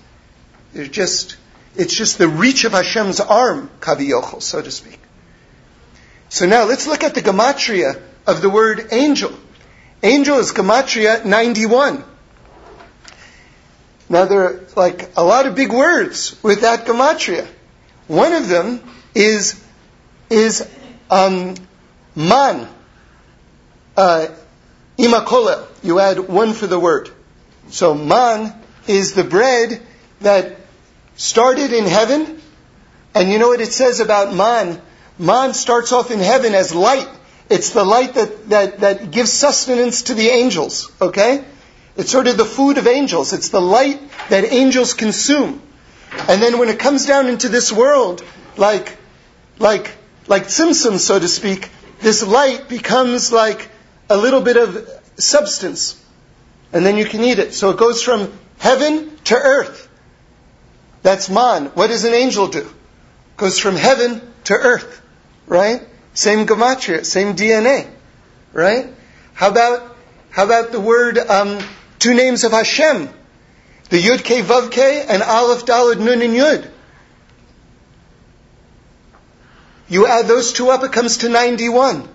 They're 0.72 0.86
just, 0.86 1.36
it's 1.76 1.94
just 1.94 2.18
the 2.18 2.26
reach 2.26 2.64
of 2.64 2.72
Hashem's 2.72 3.20
arm, 3.20 3.70
kaviyochel, 3.78 4.42
so 4.42 4.60
to 4.60 4.72
speak. 4.72 4.98
So 6.30 6.46
now 6.46 6.64
let's 6.64 6.88
look 6.88 7.04
at 7.04 7.14
the 7.14 7.22
gematria 7.22 8.02
of 8.26 8.42
the 8.42 8.50
word 8.50 8.88
angel. 8.90 9.32
Angel 10.02 10.38
is 10.40 10.50
gematria 10.50 11.24
91. 11.24 12.09
Now 14.10 14.24
there 14.24 14.42
are 14.42 14.60
like 14.74 15.16
a 15.16 15.22
lot 15.22 15.46
of 15.46 15.54
big 15.54 15.72
words 15.72 16.36
with 16.42 16.62
that 16.62 16.84
gematria. 16.84 17.46
One 18.08 18.32
of 18.32 18.48
them 18.48 18.82
is 19.14 19.64
is 20.28 20.68
um, 21.08 21.54
man, 22.16 22.68
uh, 23.96 24.26
imakolel. 24.98 25.66
You 25.84 26.00
add 26.00 26.18
one 26.18 26.54
for 26.54 26.66
the 26.66 26.78
word. 26.78 27.10
So 27.68 27.94
man 27.94 28.52
is 28.88 29.14
the 29.14 29.22
bread 29.22 29.80
that 30.20 30.56
started 31.14 31.72
in 31.72 31.84
heaven. 31.84 32.40
And 33.14 33.30
you 33.30 33.38
know 33.38 33.48
what 33.48 33.60
it 33.60 33.72
says 33.72 34.00
about 34.00 34.34
man? 34.34 34.80
Man 35.18 35.54
starts 35.54 35.92
off 35.92 36.10
in 36.10 36.18
heaven 36.18 36.54
as 36.54 36.74
light. 36.74 37.08
It's 37.48 37.70
the 37.70 37.84
light 37.84 38.14
that, 38.14 38.48
that, 38.48 38.80
that 38.80 39.10
gives 39.10 39.32
sustenance 39.32 40.02
to 40.02 40.14
the 40.14 40.28
angels, 40.28 40.90
okay? 41.00 41.44
It's 41.96 42.10
sort 42.10 42.28
of 42.28 42.36
the 42.36 42.44
food 42.44 42.78
of 42.78 42.86
angels. 42.86 43.32
It's 43.32 43.48
the 43.48 43.60
light 43.60 44.00
that 44.28 44.44
angels 44.44 44.94
consume. 44.94 45.60
And 46.28 46.42
then 46.42 46.58
when 46.58 46.68
it 46.68 46.78
comes 46.78 47.06
down 47.06 47.28
into 47.28 47.48
this 47.48 47.72
world, 47.72 48.24
like, 48.56 48.96
like, 49.58 49.92
like 50.26 50.44
Tzimtzum, 50.44 50.98
so 50.98 51.18
to 51.18 51.28
speak, 51.28 51.70
this 52.00 52.26
light 52.26 52.68
becomes 52.68 53.32
like 53.32 53.68
a 54.08 54.16
little 54.16 54.40
bit 54.40 54.56
of 54.56 54.88
substance 55.16 56.02
and 56.72 56.84
then 56.84 56.96
you 56.96 57.04
can 57.04 57.22
eat 57.22 57.38
it. 57.38 57.54
So 57.54 57.70
it 57.70 57.76
goes 57.76 58.02
from 58.02 58.32
heaven 58.58 59.16
to 59.24 59.34
earth. 59.34 59.88
That's 61.02 61.28
man. 61.28 61.66
What 61.66 61.88
does 61.88 62.04
an 62.04 62.14
angel 62.14 62.48
do? 62.48 62.68
Goes 63.36 63.58
from 63.58 63.76
heaven 63.76 64.20
to 64.44 64.54
earth, 64.54 65.02
right? 65.46 65.82
Same 66.14 66.46
gematria, 66.46 67.04
same 67.04 67.34
DNA, 67.34 67.88
right? 68.52 68.92
How 69.34 69.48
about 69.48 69.96
how 70.30 70.44
about 70.44 70.70
the 70.70 70.80
word 70.80 71.18
um, 71.18 71.58
two 72.00 72.14
names 72.14 72.42
of 72.42 72.50
Hashem, 72.52 73.08
the 73.90 74.02
Yud 74.02 74.24
K 74.24 74.42
Vav 74.42 74.72
K 74.72 75.04
and 75.08 75.22
Aleph 75.22 75.64
Dalad 75.64 76.00
Nun 76.00 76.22
and 76.22 76.34
Yud. 76.34 76.68
You 79.88 80.06
add 80.06 80.26
those 80.26 80.52
two 80.52 80.70
up, 80.70 80.82
it 80.82 80.92
comes 80.92 81.18
to 81.18 81.28
91. 81.28 82.08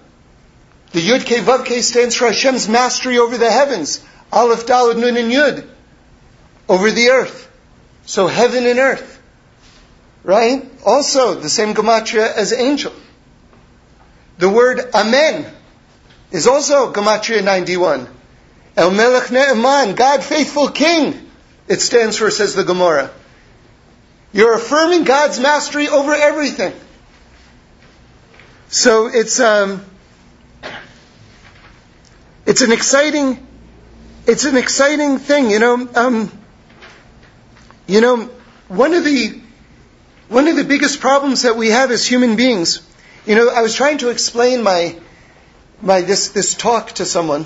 The 0.92 1.02
Yud 1.02 1.26
K 1.26 1.38
Vav 1.38 1.66
K 1.66 1.82
stands 1.82 2.16
for 2.16 2.28
Hashem's 2.28 2.68
mastery 2.68 3.18
over 3.20 3.38
the 3.38 3.52
heavens. 3.52 4.04
Aleph, 4.32 4.66
Dalad, 4.66 5.00
Nun, 5.00 5.18
and 5.18 5.32
Yud 5.32 5.68
over 6.68 6.92
the 6.92 7.10
earth. 7.10 7.52
So 8.06 8.28
heaven 8.28 8.66
and 8.66 8.80
earth. 8.80 9.22
right? 10.24 10.66
Also 10.86 11.36
the 11.36 11.50
same 11.50 11.74
gematria 11.74 12.32
as 12.34 12.54
angel. 12.54 12.94
The 14.38 14.50
word 14.50 14.82
amen 14.94 15.52
is 16.32 16.48
also 16.48 16.92
gematria 16.92 17.44
91. 17.44 18.15
El 18.78 18.92
Melech 18.92 19.32
Ne'eman, 19.32 19.96
God 19.96 20.24
faithful 20.24 20.70
king. 20.70 21.30
It 21.68 21.82
stands 21.82 22.18
for, 22.18 22.30
says 22.30 22.56
the 22.56 22.64
Gemara. 22.64 23.10
You're 24.34 24.54
affirming 24.54 25.06
God's 25.06 25.40
mastery 25.40 25.88
over 25.88 26.14
everything. 26.14 26.74
So 28.68 29.08
it's 29.08 29.40
um, 29.40 29.86
it's 32.46 32.62
an 32.62 32.74
exciting 32.74 33.48
it's 34.28 34.46
an 34.46 34.58
exciting 34.58 35.20
thing, 35.20 35.52
you 35.52 35.60
know. 35.60 35.88
Um, 35.96 36.32
you 37.88 38.02
know, 38.02 38.30
one 38.68 38.94
of 38.94 39.06
the 39.06 39.40
one 40.28 40.48
of 40.48 40.58
the 40.58 40.64
biggest 40.64 41.00
problems 41.00 41.44
that 41.44 41.56
we 41.56 41.70
have 41.70 41.92
as 41.92 42.06
human 42.06 42.36
beings. 42.36 42.82
You 43.26 43.36
know, 43.36 43.50
I 43.50 43.62
was 43.62 43.74
trying 43.74 44.00
to 44.00 44.10
explain 44.10 44.64
my 44.64 45.00
my 45.82 46.02
this 46.02 46.30
this 46.30 46.56
talk 46.56 46.92
to 46.94 47.06
someone 47.06 47.46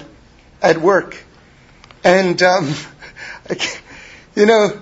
at 0.61 0.79
work, 0.79 1.17
and 2.03 2.41
um, 2.41 2.73
you 4.35 4.45
know, 4.45 4.81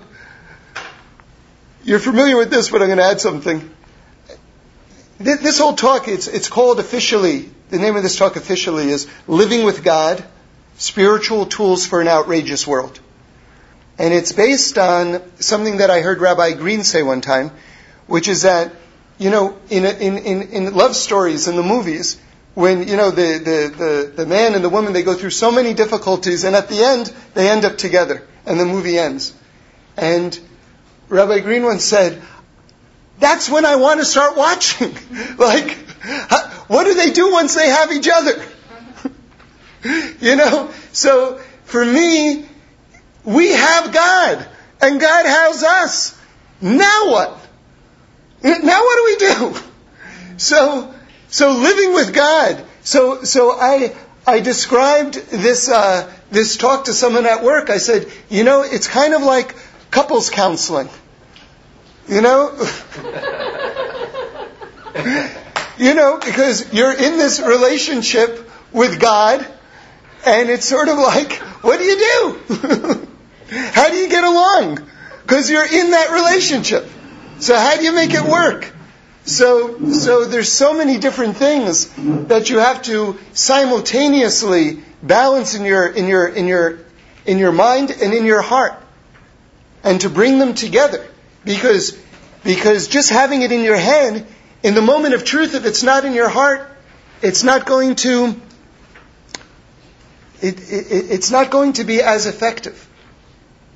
you're 1.84 1.98
familiar 1.98 2.36
with 2.36 2.50
this, 2.50 2.70
but 2.70 2.82
I'm 2.82 2.88
going 2.88 2.98
to 2.98 3.04
add 3.04 3.20
something. 3.20 3.74
This 5.18 5.58
whole 5.58 5.74
talk, 5.74 6.06
it's, 6.06 6.28
it's 6.28 6.48
called 6.48 6.78
officially, 6.78 7.50
the 7.70 7.78
name 7.78 7.96
of 7.96 8.02
this 8.02 8.16
talk 8.16 8.36
officially 8.36 8.88
is 8.88 9.08
Living 9.26 9.64
with 9.64 9.82
God, 9.82 10.22
Spiritual 10.76 11.46
Tools 11.46 11.86
for 11.86 12.00
an 12.00 12.06
Outrageous 12.06 12.66
World. 12.66 13.00
And 13.98 14.14
it's 14.14 14.30
based 14.30 14.78
on 14.78 15.22
something 15.40 15.78
that 15.78 15.90
I 15.90 16.02
heard 16.02 16.20
Rabbi 16.20 16.52
Green 16.52 16.84
say 16.84 17.02
one 17.02 17.20
time, 17.20 17.50
which 18.06 18.28
is 18.28 18.42
that, 18.42 18.72
you 19.18 19.30
know, 19.30 19.58
in, 19.70 19.84
in, 19.84 20.18
in, 20.18 20.42
in 20.42 20.74
love 20.74 20.94
stories 20.94 21.48
in 21.48 21.56
the 21.56 21.64
movies, 21.64 22.16
when, 22.58 22.88
you 22.88 22.96
know, 22.96 23.12
the, 23.12 23.38
the, 23.38 23.76
the, 23.78 24.12
the 24.16 24.26
man 24.26 24.56
and 24.56 24.64
the 24.64 24.68
woman, 24.68 24.92
they 24.92 25.04
go 25.04 25.14
through 25.14 25.30
so 25.30 25.52
many 25.52 25.74
difficulties, 25.74 26.42
and 26.42 26.56
at 26.56 26.68
the 26.68 26.82
end, 26.82 27.14
they 27.34 27.48
end 27.48 27.64
up 27.64 27.78
together, 27.78 28.26
and 28.46 28.58
the 28.58 28.64
movie 28.64 28.98
ends. 28.98 29.32
And 29.96 30.36
Rabbi 31.08 31.38
Green 31.38 31.62
once 31.62 31.84
said, 31.84 32.20
that's 33.20 33.48
when 33.48 33.64
I 33.64 33.76
want 33.76 34.00
to 34.00 34.04
start 34.04 34.36
watching. 34.36 34.92
like, 35.38 35.70
what 36.66 36.82
do 36.82 36.94
they 36.94 37.12
do 37.12 37.30
once 37.30 37.54
they 37.54 37.68
have 37.68 37.92
each 37.92 38.08
other? 38.12 38.42
you 40.18 40.34
know? 40.34 40.72
So, 40.90 41.38
for 41.62 41.84
me, 41.84 42.44
we 43.22 43.52
have 43.52 43.92
God, 43.92 44.48
and 44.80 45.00
God 45.00 45.26
has 45.26 45.62
us. 45.62 46.20
Now 46.60 47.02
what? 47.08 47.38
Now 48.42 48.82
what 48.82 48.96
do 48.96 49.04
we 49.04 49.16
do? 49.28 49.60
So, 50.40 50.94
so 51.28 51.52
living 51.52 51.94
with 51.94 52.14
God. 52.14 52.64
So, 52.82 53.22
so 53.24 53.52
I, 53.52 53.94
I 54.26 54.40
described 54.40 55.14
this, 55.30 55.68
uh, 55.68 56.10
this 56.30 56.56
talk 56.56 56.86
to 56.86 56.92
someone 56.92 57.26
at 57.26 57.42
work. 57.44 57.70
I 57.70 57.78
said, 57.78 58.10
you 58.28 58.44
know, 58.44 58.62
it's 58.62 58.88
kind 58.88 59.14
of 59.14 59.22
like 59.22 59.54
couples 59.90 60.30
counseling. 60.30 60.88
You 62.08 62.22
know? 62.22 62.56
you 65.78 65.94
know, 65.94 66.18
because 66.18 66.72
you're 66.72 66.92
in 66.92 67.18
this 67.18 67.40
relationship 67.40 68.50
with 68.72 68.98
God, 68.98 69.46
and 70.26 70.48
it's 70.50 70.64
sort 70.64 70.88
of 70.88 70.98
like, 70.98 71.32
what 71.62 71.78
do 71.78 71.84
you 71.84 71.98
do? 71.98 73.08
how 73.50 73.90
do 73.90 73.96
you 73.96 74.08
get 74.08 74.24
along? 74.24 74.78
Because 75.22 75.50
you're 75.50 75.66
in 75.66 75.90
that 75.90 76.10
relationship. 76.10 76.88
So 77.40 77.54
how 77.54 77.76
do 77.76 77.84
you 77.84 77.92
make 77.94 78.14
it 78.14 78.22
work? 78.22 78.72
So, 79.28 79.90
so 79.90 80.24
there's 80.24 80.50
so 80.50 80.72
many 80.72 80.96
different 80.96 81.36
things 81.36 81.90
that 82.28 82.48
you 82.48 82.58
have 82.58 82.80
to 82.84 83.18
simultaneously 83.34 84.82
balance 85.02 85.54
in 85.54 85.66
your, 85.66 85.86
in 85.86 86.06
your, 86.06 86.26
in 86.26 86.46
your, 86.46 86.78
in 87.26 87.36
your 87.36 87.52
mind 87.52 87.90
and 87.90 88.14
in 88.14 88.24
your 88.24 88.40
heart. 88.40 88.82
And 89.84 90.00
to 90.00 90.08
bring 90.08 90.38
them 90.38 90.54
together. 90.54 91.06
Because, 91.44 91.98
because 92.42 92.88
just 92.88 93.10
having 93.10 93.42
it 93.42 93.52
in 93.52 93.62
your 93.62 93.76
head, 93.76 94.26
in 94.62 94.74
the 94.74 94.80
moment 94.82 95.12
of 95.12 95.24
truth, 95.24 95.54
if 95.54 95.66
it's 95.66 95.82
not 95.82 96.06
in 96.06 96.14
your 96.14 96.30
heart, 96.30 96.66
it's 97.20 97.44
not 97.44 97.66
going 97.66 97.96
to, 97.96 98.34
it, 100.40 100.58
it, 100.58 101.10
it's 101.10 101.30
not 101.30 101.50
going 101.50 101.74
to 101.74 101.84
be 101.84 102.00
as 102.00 102.24
effective. 102.24 102.88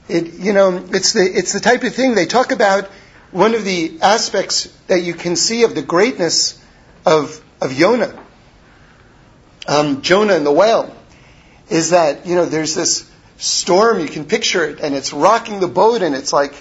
It, 0.09 0.33
you 0.33 0.55
know, 0.55 0.83
it's 0.93 1.13
the, 1.13 1.23
it's 1.23 1.53
the 1.53 1.61
type 1.61 1.85
of 1.85 1.95
thing 1.95 2.15
they 2.15 2.27
talk 2.27 2.53
about. 2.53 2.91
One 3.33 3.55
of 3.55 3.65
the 3.65 3.99
aspects 4.03 4.67
that 4.87 5.03
you 5.03 5.15
can 5.15 5.37
see 5.37 5.65
of 5.65 5.75
the 5.75 5.83
greatness 5.83 6.63
of, 7.05 7.43
of 7.61 7.73
Jonah, 7.73 8.15
um, 9.67 10.03
Jonah 10.03 10.35
and 10.35 10.47
the 10.47 10.53
whale, 10.53 10.95
is 11.69 11.91
that, 11.91 12.27
you 12.27 12.35
know, 12.35 12.45
there's 12.45 12.75
this 12.75 13.11
storm, 13.39 14.01
you 14.01 14.07
can 14.07 14.27
picture 14.27 14.65
it, 14.65 14.81
and 14.81 14.95
it's 14.95 15.13
rocking 15.13 15.61
the 15.61 15.69
boat, 15.69 16.03
and 16.03 16.15
it's 16.15 16.33
like, 16.33 16.55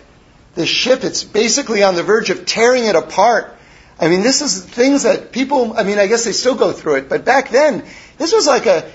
the 0.56 0.66
ship, 0.66 1.04
it's 1.04 1.24
basically 1.24 1.84
on 1.84 1.96
the 1.96 2.04
verge 2.04 2.30
of 2.30 2.46
tearing 2.46 2.86
it 2.86 2.96
apart. 2.96 3.58
I 4.00 4.10
mean, 4.10 4.22
this 4.22 4.42
is 4.42 4.64
things 4.64 5.04
that 5.04 5.32
people, 5.32 5.78
I 5.78 5.84
mean, 5.84 6.00
I 6.00 6.08
guess 6.08 6.26
they 6.26 6.32
still 6.32 6.56
go 6.56 6.72
through 6.72 6.96
it, 6.96 7.10
but 7.10 7.24
back 7.24 7.50
then, 7.50 7.86
this 8.18 8.34
was 8.34 8.48
like 8.48 8.66
a 8.66 8.90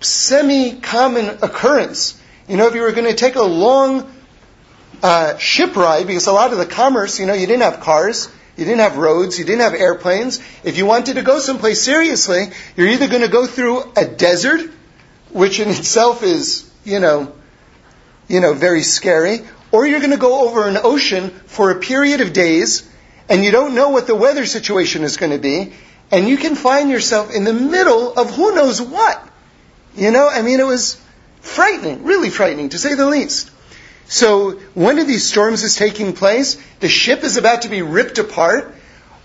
semi-common 0.00 1.38
occurrence. 1.42 2.20
You 2.48 2.56
know, 2.56 2.66
if 2.66 2.74
you 2.74 2.82
were 2.82 2.92
going 2.92 3.08
to 3.08 3.14
take 3.14 3.36
a 3.36 3.42
long 3.42 4.10
uh, 5.02 5.36
ship 5.38 5.76
ride, 5.76 6.06
because 6.06 6.26
a 6.26 6.32
lot 6.32 6.52
of 6.52 6.58
the 6.58 6.66
commerce, 6.66 7.18
you 7.18 7.26
know, 7.26 7.34
you 7.34 7.46
didn't 7.46 7.62
have 7.62 7.80
cars, 7.80 8.28
you 8.56 8.64
didn't 8.64 8.80
have 8.80 8.96
roads, 8.96 9.38
you 9.38 9.44
didn't 9.44 9.60
have 9.60 9.74
airplanes. 9.74 10.40
If 10.64 10.76
you 10.76 10.86
wanted 10.86 11.14
to 11.14 11.22
go 11.22 11.38
someplace 11.38 11.82
seriously, 11.82 12.46
you're 12.76 12.88
either 12.88 13.08
going 13.08 13.22
to 13.22 13.28
go 13.28 13.46
through 13.46 13.92
a 13.96 14.04
desert, 14.04 14.70
which 15.30 15.60
in 15.60 15.68
itself 15.68 16.22
is, 16.22 16.70
you 16.84 17.00
know, 17.00 17.32
you 18.28 18.40
know, 18.40 18.54
very 18.54 18.82
scary, 18.82 19.40
or 19.72 19.86
you're 19.86 20.00
going 20.00 20.12
to 20.12 20.16
go 20.16 20.48
over 20.48 20.66
an 20.66 20.78
ocean 20.82 21.30
for 21.46 21.70
a 21.70 21.80
period 21.80 22.20
of 22.20 22.32
days 22.32 22.88
and 23.28 23.44
you 23.44 23.50
don't 23.50 23.74
know 23.74 23.90
what 23.90 24.06
the 24.06 24.14
weather 24.14 24.46
situation 24.46 25.04
is 25.04 25.16
going 25.16 25.32
to 25.32 25.38
be, 25.38 25.72
and 26.10 26.28
you 26.28 26.36
can 26.36 26.54
find 26.54 26.90
yourself 26.90 27.34
in 27.34 27.44
the 27.44 27.52
middle 27.52 28.14
of 28.14 28.34
who 28.34 28.54
knows 28.54 28.80
what. 28.80 29.22
You 29.94 30.10
know, 30.10 30.28
I 30.28 30.42
mean, 30.42 30.60
it 30.60 30.66
was 30.66 31.00
frightening, 31.40 32.04
really 32.04 32.30
frightening, 32.30 32.70
to 32.70 32.78
say 32.78 32.94
the 32.94 33.06
least. 33.06 33.50
So, 34.08 34.52
one 34.72 34.98
of 34.98 35.06
these 35.06 35.28
storms 35.28 35.62
is 35.62 35.76
taking 35.76 36.14
place, 36.14 36.56
the 36.80 36.88
ship 36.88 37.24
is 37.24 37.36
about 37.36 37.62
to 37.62 37.68
be 37.68 37.82
ripped 37.82 38.18
apart, 38.18 38.74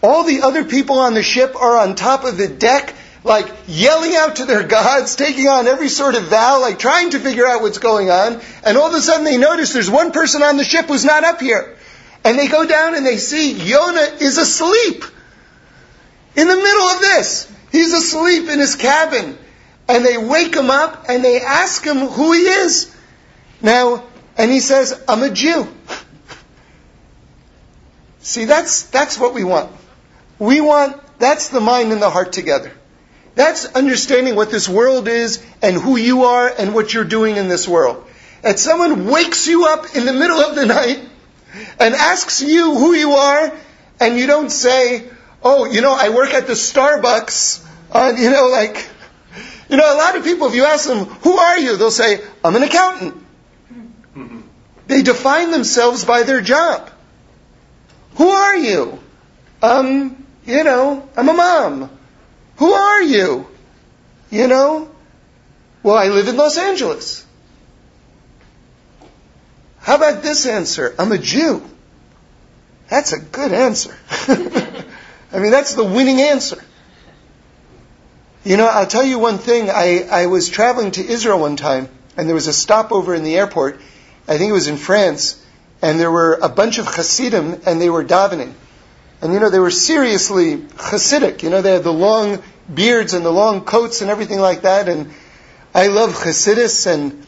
all 0.04 0.26
the 0.26 0.42
other 0.42 0.66
people 0.66 1.00
on 1.00 1.14
the 1.14 1.24
ship 1.24 1.56
are 1.56 1.78
on 1.78 1.96
top 1.96 2.26
of 2.26 2.36
the 2.38 2.50
deck, 2.50 2.94
like 3.24 3.50
yelling 3.68 4.14
out 4.16 4.36
to 4.36 4.46
their 4.46 4.64
gods, 4.68 5.16
taking 5.16 5.48
on 5.48 5.66
every 5.66 5.88
sort 5.88 6.16
of 6.16 6.24
vow, 6.24 6.60
like 6.60 6.78
trying 6.78 7.12
to 7.12 7.20
figure 7.20 7.48
out 7.48 7.62
what's 7.62 7.78
going 7.78 8.10
on. 8.10 8.42
And 8.66 8.78
all 8.78 8.90
of 8.90 8.94
a 8.94 9.00
sudden 9.00 9.24
they 9.24 9.38
notice 9.38 9.72
there's 9.72 9.90
one 9.90 10.12
person 10.12 10.44
on 10.44 10.58
the 10.58 10.66
ship 10.66 10.88
who's 10.88 11.06
not 11.06 11.24
up 11.24 11.40
here. 11.40 11.78
And 12.26 12.38
they 12.38 12.50
go 12.50 12.68
down 12.68 12.96
and 12.96 13.06
they 13.06 13.16
see 13.16 13.54
Yonah 13.54 14.18
is 14.20 14.38
asleep. 14.38 15.06
In 16.36 16.48
the 16.50 16.56
middle 16.56 16.88
of 16.88 17.00
this. 17.00 17.50
He's 17.72 17.94
asleep 17.94 18.50
in 18.50 18.60
his 18.60 18.76
cabin. 18.76 19.38
And 19.88 20.06
they 20.06 20.18
wake 20.18 20.54
him 20.54 20.70
up 20.70 21.06
and 21.08 21.24
they 21.24 21.40
ask 21.40 21.84
him 21.84 21.98
who 21.98 22.34
he 22.34 22.42
is. 22.42 22.94
Now, 23.62 24.04
and 24.38 24.52
he 24.52 24.60
says, 24.60 25.02
I'm 25.08 25.24
a 25.24 25.30
Jew. 25.30 25.68
See, 28.22 28.46
that's, 28.46 28.84
that's 28.84 29.20
what 29.20 29.34
we 29.34 29.44
want. 29.44 29.72
We 30.40 30.62
want, 30.62 31.00
that's 31.20 31.50
the 31.50 31.60
mind 31.60 31.92
and 31.92 32.02
the 32.02 32.10
heart 32.10 32.34
together. 32.34 32.72
That's 33.36 33.66
understanding 33.66 34.36
what 34.36 34.52
this 34.52 34.70
world 34.70 35.08
is 35.08 35.44
and 35.62 35.76
who 35.76 35.98
you 35.98 36.24
are 36.24 36.48
and 36.48 36.74
what 36.74 36.94
you're 36.94 37.04
doing 37.04 37.38
in 37.38 37.48
this 37.48 37.68
world. 37.68 38.06
And 38.44 38.60
someone 38.60 39.08
wakes 39.08 39.48
you 39.48 39.66
up 39.66 39.96
in 39.96 40.06
the 40.06 40.14
middle 40.14 40.40
of 40.40 40.56
the 40.56 40.66
night 40.66 41.00
and 41.80 41.96
asks 41.96 42.42
you 42.42 42.76
who 42.76 42.94
you 42.94 43.12
are, 43.12 43.54
and 44.00 44.18
you 44.18 44.28
don't 44.28 44.50
say, 44.50 45.08
"Oh, 45.42 45.66
you 45.66 45.82
know, 45.82 45.94
I 45.94 46.10
work 46.10 46.34
at 46.34 46.48
the 46.48 46.54
Starbucks." 46.54 47.66
Uh, 47.92 48.14
you 48.18 48.32
know, 48.32 48.48
like, 48.48 48.88
you 49.70 49.78
know, 49.78 49.94
a 49.94 49.98
lot 49.98 50.16
of 50.18 50.24
people, 50.24 50.48
if 50.48 50.56
you 50.56 50.66
ask 50.66 50.88
them, 50.88 51.06
"Who 51.06 51.38
are 51.38 51.58
you?" 51.58 51.78
they'll 51.78 51.92
say, 51.92 52.22
"I'm 52.44 52.56
an 52.56 52.64
accountant." 52.64 53.24
They 54.94 55.02
define 55.02 55.50
themselves 55.50 56.06
by 56.06 56.22
their 56.22 56.40
job. 56.40 56.88
Who 58.18 58.30
are 58.30 58.56
you? 58.56 59.00
Um, 59.60 60.24
you 60.46 60.64
know, 60.64 61.10
I'm 61.18 61.30
a 61.30 61.34
mom. 61.34 61.90
Who 62.58 62.72
are 62.72 63.02
you? 63.02 63.48
You 64.30 64.48
know? 64.48 64.92
Well, 65.82 65.98
I 65.98 66.10
live 66.10 66.28
in 66.28 66.38
Los 66.38 66.60
Angeles. 66.60 67.26
How 69.80 69.96
about 69.96 70.22
this 70.22 70.46
answer? 70.46 70.94
I'm 71.00 71.12
a 71.12 71.18
Jew. 71.18 71.68
That's 72.88 73.14
a 73.14 73.20
good 73.20 73.52
answer. 73.52 73.98
I 74.28 75.40
mean, 75.40 75.50
that's 75.50 75.74
the 75.74 75.86
winning 75.86 76.22
answer. 76.22 76.64
You 78.44 78.58
know, 78.58 78.68
I'll 78.68 78.86
tell 78.86 79.04
you 79.04 79.18
one 79.18 79.40
thing. 79.40 79.72
I, 79.72 80.04
I 80.04 80.26
was 80.28 80.50
traveling 80.50 80.92
to 80.92 81.04
Israel 81.04 81.40
one 81.40 81.56
time, 81.56 81.90
and 82.16 82.28
there 82.28 82.36
was 82.36 82.46
a 82.46 82.54
stopover 82.54 83.16
in 83.16 83.24
the 83.24 83.38
airport. 83.38 83.80
I 84.28 84.38
think 84.38 84.50
it 84.50 84.54
was 84.54 84.68
in 84.68 84.78
France, 84.78 85.44
and 85.82 86.00
there 86.00 86.12
were 86.12 86.40
a 86.42 86.50
bunch 86.50 86.78
of 86.78 86.88
Hasidim, 86.88 87.62
and 87.66 87.82
they 87.82 87.90
were 87.90 88.04
davening. 88.04 88.54
And 89.22 89.34
you 89.34 89.40
know, 89.40 89.50
they 89.50 89.60
were 89.60 89.72
seriously 89.72 90.58
Hasidic. 90.58 91.44
You 91.44 91.50
know, 91.50 91.62
they 91.62 91.72
had 91.72 91.84
the 91.84 91.94
long 91.94 92.44
beards 92.74 93.14
and 93.14 93.26
the 93.26 93.32
long 93.32 93.64
coats 93.64 94.02
and 94.02 94.12
everything 94.12 94.40
like 94.40 94.64
that. 94.64 94.90
And 94.90 95.12
I 95.74 95.88
love 95.88 96.12
Hasidus 96.12 96.88
and, 96.88 97.26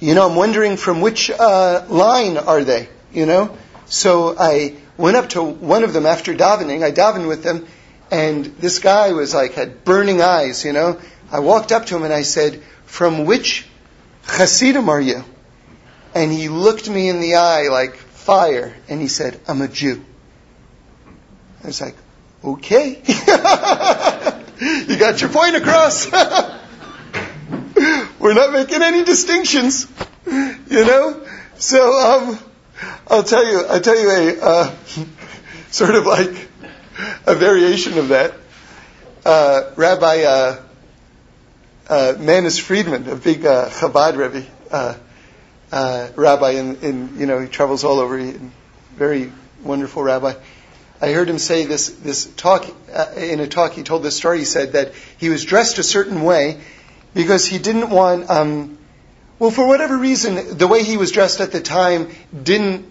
you 0.00 0.14
know, 0.14 0.28
I'm 0.28 0.36
wondering 0.36 0.76
from 0.76 1.00
which 1.00 1.30
uh, 1.30 1.86
line 1.88 2.36
are 2.36 2.62
they, 2.62 2.88
you 3.12 3.24
know? 3.26 3.56
So 3.86 4.36
I 4.38 4.76
went 4.96 5.16
up 5.16 5.30
to 5.30 5.42
one 5.42 5.84
of 5.84 5.92
them 5.92 6.06
after 6.06 6.34
davening. 6.34 6.84
I 6.84 6.92
davened 6.92 7.26
with 7.26 7.42
them, 7.42 7.66
and 8.10 8.44
this 8.44 8.78
guy 8.78 9.12
was 9.12 9.32
like, 9.32 9.54
had 9.54 9.84
burning 9.84 10.20
eyes, 10.20 10.64
you 10.64 10.72
know? 10.72 11.00
I 11.30 11.40
walked 11.40 11.72
up 11.72 11.86
to 11.86 11.96
him 11.96 12.02
and 12.02 12.12
I 12.12 12.22
said, 12.22 12.62
from 12.84 13.24
which 13.24 13.66
Hasidim 14.24 14.88
are 14.88 15.00
you? 15.00 15.24
And 16.14 16.30
he 16.30 16.48
looked 16.48 16.88
me 16.88 17.08
in 17.08 17.20
the 17.20 17.36
eye 17.36 17.68
like 17.68 17.96
fire, 17.96 18.74
and 18.88 19.00
he 19.00 19.08
said, 19.08 19.40
I'm 19.48 19.62
a 19.62 19.68
Jew. 19.68 20.04
I 21.62 21.68
was 21.68 21.80
like, 21.80 21.96
okay. 22.44 23.00
you 24.60 24.98
got 24.98 25.20
your 25.20 25.30
point 25.30 25.56
across. 25.56 26.10
We're 28.20 28.34
not 28.34 28.52
making 28.52 28.82
any 28.82 29.04
distinctions, 29.04 29.86
you 30.26 30.84
know? 30.84 31.26
So, 31.56 32.00
um, 32.00 32.38
I'll 33.08 33.22
tell 33.22 33.46
you, 33.46 33.64
I'll 33.66 33.80
tell 33.80 33.98
you 33.98 34.10
a, 34.10 34.40
uh, 34.40 34.74
sort 35.70 35.94
of 35.94 36.06
like 36.06 36.48
a 37.26 37.34
variation 37.34 37.98
of 37.98 38.08
that. 38.08 38.34
Uh, 39.24 39.70
Rabbi, 39.76 40.22
uh, 40.22 40.62
uh, 41.88 42.14
Manis 42.18 42.58
Friedman, 42.58 43.08
a 43.08 43.16
big 43.16 43.44
uh, 43.44 43.68
Chabad 43.70 44.16
Rebbe, 44.16 44.46
uh, 45.72 46.08
rabbi, 46.14 46.50
and, 46.52 46.82
in, 46.82 47.18
you 47.18 47.26
know, 47.26 47.40
he 47.40 47.48
travels 47.48 47.82
all 47.82 47.98
over, 47.98 48.16
he, 48.18 48.34
very 48.94 49.32
wonderful 49.64 50.02
rabbi. 50.02 50.34
I 51.00 51.12
heard 51.12 51.28
him 51.28 51.38
say 51.38 51.64
this, 51.64 51.88
this 51.88 52.26
talk, 52.26 52.64
uh, 52.92 53.06
in 53.16 53.40
a 53.40 53.48
talk, 53.48 53.72
he 53.72 53.82
told 53.82 54.04
this 54.04 54.16
story, 54.16 54.38
he 54.38 54.44
said 54.44 54.72
that 54.72 54.92
he 55.18 55.30
was 55.30 55.44
dressed 55.44 55.78
a 55.78 55.82
certain 55.82 56.22
way 56.22 56.60
because 57.14 57.46
he 57.46 57.58
didn't 57.58 57.90
want, 57.90 58.30
um, 58.30 58.78
well, 59.38 59.50
for 59.50 59.66
whatever 59.66 59.98
reason, 59.98 60.56
the 60.56 60.68
way 60.68 60.84
he 60.84 60.96
was 60.96 61.10
dressed 61.10 61.40
at 61.40 61.50
the 61.50 61.60
time 61.60 62.10
didn't, 62.40 62.86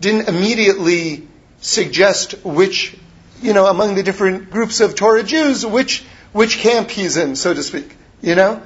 didn't 0.00 0.28
immediately 0.28 1.28
suggest 1.60 2.44
which, 2.44 2.96
you 3.40 3.52
know, 3.52 3.66
among 3.66 3.94
the 3.94 4.02
different 4.02 4.50
groups 4.50 4.80
of 4.80 4.96
Torah 4.96 5.22
Jews, 5.22 5.64
which, 5.64 6.02
which 6.32 6.58
camp 6.58 6.90
he's 6.90 7.16
in, 7.16 7.36
so 7.36 7.54
to 7.54 7.62
speak 7.62 7.96
you 8.22 8.36
know? 8.36 8.62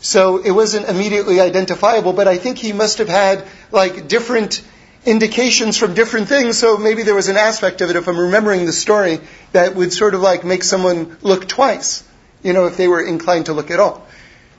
So 0.00 0.38
it 0.38 0.50
wasn't 0.52 0.88
immediately 0.88 1.40
identifiable, 1.40 2.12
but 2.12 2.28
I 2.28 2.38
think 2.38 2.58
he 2.58 2.72
must 2.72 2.98
have 2.98 3.08
had 3.08 3.44
like 3.72 4.08
different 4.08 4.62
indications 5.04 5.76
from 5.76 5.94
different 5.94 6.28
things. 6.28 6.58
So 6.58 6.76
maybe 6.76 7.02
there 7.02 7.14
was 7.14 7.28
an 7.28 7.36
aspect 7.36 7.80
of 7.80 7.90
it, 7.90 7.96
if 7.96 8.06
I'm 8.08 8.18
remembering 8.18 8.66
the 8.66 8.72
story, 8.72 9.20
that 9.52 9.74
would 9.74 9.92
sort 9.92 10.14
of 10.14 10.20
like 10.20 10.44
make 10.44 10.62
someone 10.62 11.16
look 11.22 11.48
twice, 11.48 12.04
you 12.42 12.52
know, 12.52 12.66
if 12.66 12.76
they 12.76 12.88
were 12.88 13.02
inclined 13.02 13.46
to 13.46 13.52
look 13.52 13.70
at 13.70 13.80
all. 13.80 14.06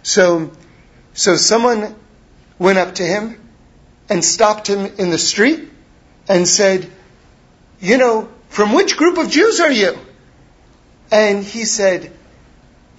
So, 0.04 0.52
so 1.13 1.36
someone 1.36 1.95
went 2.58 2.78
up 2.78 2.95
to 2.95 3.04
him 3.04 3.39
and 4.10 4.23
stopped 4.23 4.67
him 4.67 4.86
in 4.97 5.10
the 5.10 5.17
street 5.17 5.69
and 6.28 6.47
said, 6.47 6.89
you 7.80 7.97
know, 7.97 8.28
from 8.49 8.73
which 8.73 8.97
group 8.97 9.17
of 9.17 9.30
Jews 9.30 9.60
are 9.60 9.71
you? 9.71 9.97
And 11.12 11.43
he 11.43 11.65
said, 11.65 12.12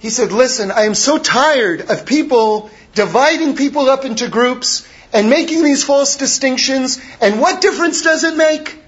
he 0.01 0.09
said, 0.09 0.31
listen, 0.31 0.71
I 0.71 0.85
am 0.85 0.95
so 0.95 1.19
tired 1.19 1.91
of 1.91 2.07
people 2.07 2.71
dividing 2.95 3.55
people 3.55 3.87
up 3.87 4.03
into 4.03 4.29
groups 4.29 4.87
and 5.13 5.29
making 5.29 5.63
these 5.63 5.83
false 5.83 6.15
distinctions, 6.15 6.99
and 7.21 7.39
what 7.39 7.61
difference 7.61 8.01
does 8.01 8.23
it 8.23 8.35
make? 8.35 8.79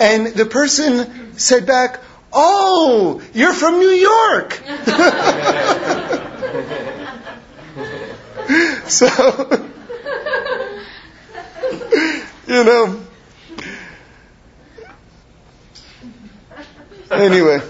And 0.00 0.26
the 0.26 0.44
person 0.44 1.38
said 1.38 1.64
back, 1.64 2.00
Oh, 2.32 3.22
you're 3.34 3.52
from 3.52 3.78
New 3.78 3.90
York! 3.90 4.54
so, 8.88 9.06
you 12.48 12.64
know, 12.64 13.00
anyway. 17.12 17.60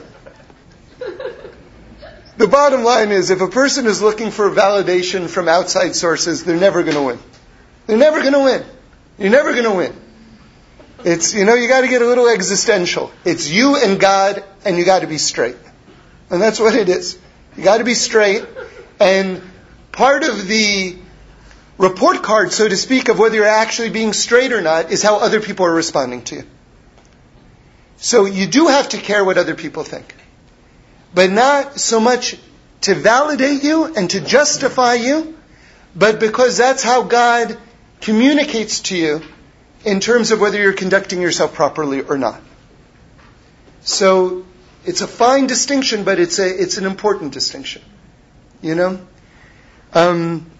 The 2.42 2.48
bottom 2.48 2.82
line 2.82 3.12
is 3.12 3.30
if 3.30 3.40
a 3.40 3.46
person 3.46 3.86
is 3.86 4.02
looking 4.02 4.32
for 4.32 4.50
validation 4.50 5.28
from 5.28 5.46
outside 5.46 5.94
sources, 5.94 6.42
they're 6.42 6.56
never 6.56 6.82
going 6.82 6.96
to 6.96 7.02
win. 7.02 7.20
They're 7.86 7.96
never 7.96 8.18
going 8.18 8.32
to 8.32 8.40
win. 8.40 8.64
You're 9.16 9.30
never 9.30 9.52
going 9.52 9.62
to 9.62 9.70
win. 9.76 9.96
It's, 11.04 11.34
you 11.34 11.44
know, 11.44 11.54
you 11.54 11.68
got 11.68 11.82
to 11.82 11.86
get 11.86 12.02
a 12.02 12.04
little 12.04 12.26
existential. 12.26 13.12
It's 13.24 13.48
you 13.48 13.76
and 13.76 14.00
God, 14.00 14.42
and 14.64 14.76
you 14.76 14.84
got 14.84 15.02
to 15.02 15.06
be 15.06 15.18
straight. 15.18 15.54
And 16.30 16.42
that's 16.42 16.58
what 16.58 16.74
it 16.74 16.88
is. 16.88 17.16
You 17.56 17.62
got 17.62 17.78
to 17.78 17.84
be 17.84 17.94
straight. 17.94 18.44
And 18.98 19.40
part 19.92 20.24
of 20.24 20.48
the 20.48 20.96
report 21.78 22.24
card, 22.24 22.52
so 22.52 22.68
to 22.68 22.76
speak, 22.76 23.08
of 23.08 23.20
whether 23.20 23.36
you're 23.36 23.46
actually 23.46 23.90
being 23.90 24.12
straight 24.12 24.52
or 24.52 24.60
not 24.60 24.90
is 24.90 25.00
how 25.00 25.20
other 25.20 25.40
people 25.40 25.64
are 25.66 25.74
responding 25.74 26.24
to 26.24 26.34
you. 26.34 26.44
So 27.98 28.24
you 28.24 28.48
do 28.48 28.66
have 28.66 28.88
to 28.88 28.98
care 28.98 29.24
what 29.24 29.38
other 29.38 29.54
people 29.54 29.84
think 29.84 30.12
but 31.14 31.30
not 31.30 31.78
so 31.78 32.00
much 32.00 32.36
to 32.82 32.94
validate 32.94 33.62
you 33.62 33.84
and 33.94 34.10
to 34.10 34.20
justify 34.20 34.94
you, 34.94 35.36
but 35.94 36.18
because 36.20 36.56
that's 36.56 36.82
how 36.82 37.02
God 37.02 37.56
communicates 38.00 38.80
to 38.80 38.96
you 38.96 39.22
in 39.84 40.00
terms 40.00 40.30
of 40.30 40.40
whether 40.40 40.60
you're 40.60 40.72
conducting 40.72 41.20
yourself 41.20 41.54
properly 41.54 42.02
or 42.02 42.18
not. 42.18 42.40
So 43.82 44.44
it's 44.84 45.00
a 45.00 45.06
fine 45.06 45.46
distinction, 45.46 46.04
but 46.04 46.18
it's 46.18 46.38
a 46.38 46.62
it's 46.62 46.78
an 46.78 46.86
important 46.86 47.32
distinction. 47.32 47.82
You 48.60 48.74
know? 48.74 49.00
Um, 49.92 50.50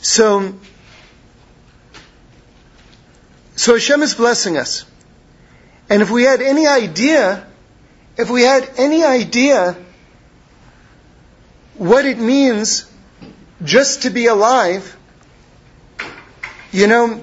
so 0.00 0.54
so 3.56 3.74
Hashem 3.74 4.02
is 4.02 4.14
blessing 4.14 4.56
us. 4.56 4.84
And 5.88 6.02
if 6.02 6.10
we 6.10 6.24
had 6.24 6.40
any 6.40 6.66
idea 6.66 7.46
if 8.16 8.30
we 8.30 8.42
had 8.42 8.68
any 8.76 9.04
idea 9.04 9.76
what 11.76 12.04
it 12.04 12.18
means 12.18 12.90
just 13.64 14.02
to 14.02 14.10
be 14.10 14.26
alive, 14.26 14.96
you 16.72 16.86
know, 16.86 17.22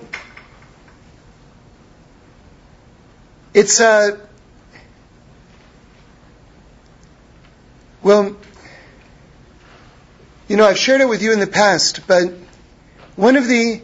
it's 3.53 3.79
a, 3.79 3.85
uh, 3.85 4.17
well, 8.01 8.35
you 10.47 10.55
know, 10.55 10.65
I've 10.65 10.77
shared 10.77 11.01
it 11.01 11.09
with 11.09 11.21
you 11.21 11.33
in 11.33 11.39
the 11.39 11.47
past, 11.47 12.07
but 12.07 12.33
one 13.15 13.35
of 13.35 13.47
the, 13.47 13.81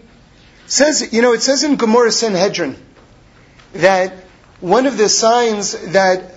says, 0.65 1.13
you 1.13 1.21
know, 1.21 1.33
it 1.33 1.41
says 1.41 1.63
in 1.63 1.75
Gemara 1.75 2.11
Sanhedrin 2.11 2.77
that 3.73 4.13
one 4.61 4.85
of 4.85 4.97
the 4.97 5.09
signs 5.09 5.73
that 5.91 6.34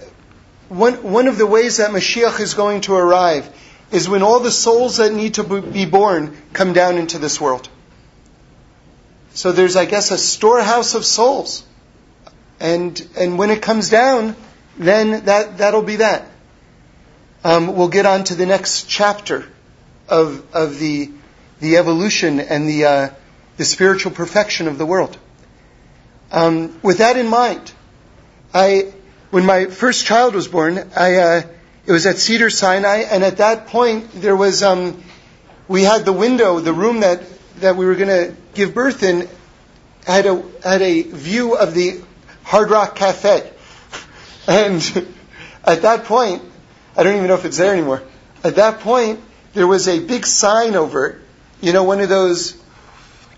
one, 0.68 1.02
one 1.02 1.28
of 1.28 1.38
the 1.38 1.46
ways 1.46 1.78
that 1.78 1.90
Mashiach 1.90 2.40
is 2.40 2.54
going 2.54 2.83
to 2.83 2.94
arrive 2.94 3.48
is 3.90 4.09
when 4.09 4.22
all 4.22 4.40
the 4.40 4.50
souls 4.50 4.98
that 4.98 5.12
need 5.12 5.35
to 5.35 5.44
be 5.62 5.87
born 5.87 6.37
come 6.52 6.72
down 6.72 6.98
into 6.98 7.18
this 7.18 7.40
world. 7.40 7.68
So 9.31 9.52
there's, 9.52 9.76
I 9.76 9.87
guess, 9.87 10.11
a 10.11 10.18
storehouse 10.18 10.94
of 10.94 11.04
souls. 11.04 11.64
And, 12.61 13.00
and 13.16 13.38
when 13.38 13.50
it 13.50 13.62
comes 13.62 13.88
down, 13.88 14.37
then 14.76 15.24
that, 15.24 15.59
that'll 15.59 15.83
be 15.83 15.96
that. 15.96 16.26
Um, 17.44 17.76
we'll 17.76 17.88
get 17.88 18.04
on 18.04 18.24
to 18.24 18.35
the 18.35 18.46
next 18.46 18.88
chapter 18.88 19.48
of, 20.09 20.44
of 20.54 20.78
the, 20.78 21.11
the 21.61 21.76
evolution 21.76 22.40
and 22.40 22.68
the, 22.68 22.85
uh, 22.85 23.11
the 23.57 23.64
spiritual 23.64 24.12
perfection 24.12 24.68
of 24.68 24.76
the 24.76 24.85
world. 24.85 25.16
Um, 26.31 26.78
with 26.83 26.98
that 26.98 27.16
in 27.16 27.28
mind, 27.28 27.72
I, 28.52 28.92
when 29.30 29.44
my 29.44 29.66
first 29.66 30.06
child 30.06 30.34
was 30.34 30.48
born, 30.48 30.90
I, 30.96 31.16
uh, 31.16 31.42
it 31.86 31.92
was 31.92 32.06
at 32.06 32.18
Cedar 32.18 32.50
Sinai, 32.50 32.98
and 33.10 33.22
at 33.22 33.38
that 33.38 33.66
point 33.66 34.10
there 34.12 34.36
was, 34.36 34.62
um, 34.62 35.02
we 35.68 35.82
had 35.82 36.04
the 36.04 36.12
window, 36.12 36.60
the 36.60 36.72
room 36.72 37.00
that, 37.00 37.22
that 37.60 37.76
we 37.76 37.84
were 37.84 37.94
going 37.94 38.08
to 38.08 38.34
give 38.54 38.74
birth 38.74 39.02
in, 39.02 39.28
had 40.06 40.26
a, 40.26 40.42
had 40.62 40.80
a 40.80 41.02
view 41.02 41.56
of 41.56 41.74
the 41.74 42.00
Hard 42.44 42.70
Rock 42.70 42.96
Cafe. 42.96 43.52
And 44.50 44.82
at 45.62 45.82
that 45.82 46.04
point, 46.04 46.42
I 46.96 47.02
don't 47.02 47.16
even 47.16 47.28
know 47.28 47.34
if 47.34 47.44
it's 47.44 47.58
there 47.58 47.74
anymore. 47.74 48.02
At 48.42 48.56
that 48.56 48.80
point, 48.80 49.20
there 49.52 49.66
was 49.66 49.88
a 49.88 50.00
big 50.00 50.24
sign 50.24 50.74
over. 50.74 51.20
You 51.60 51.74
know, 51.74 51.84
one 51.84 52.00
of 52.00 52.08
those 52.08 52.56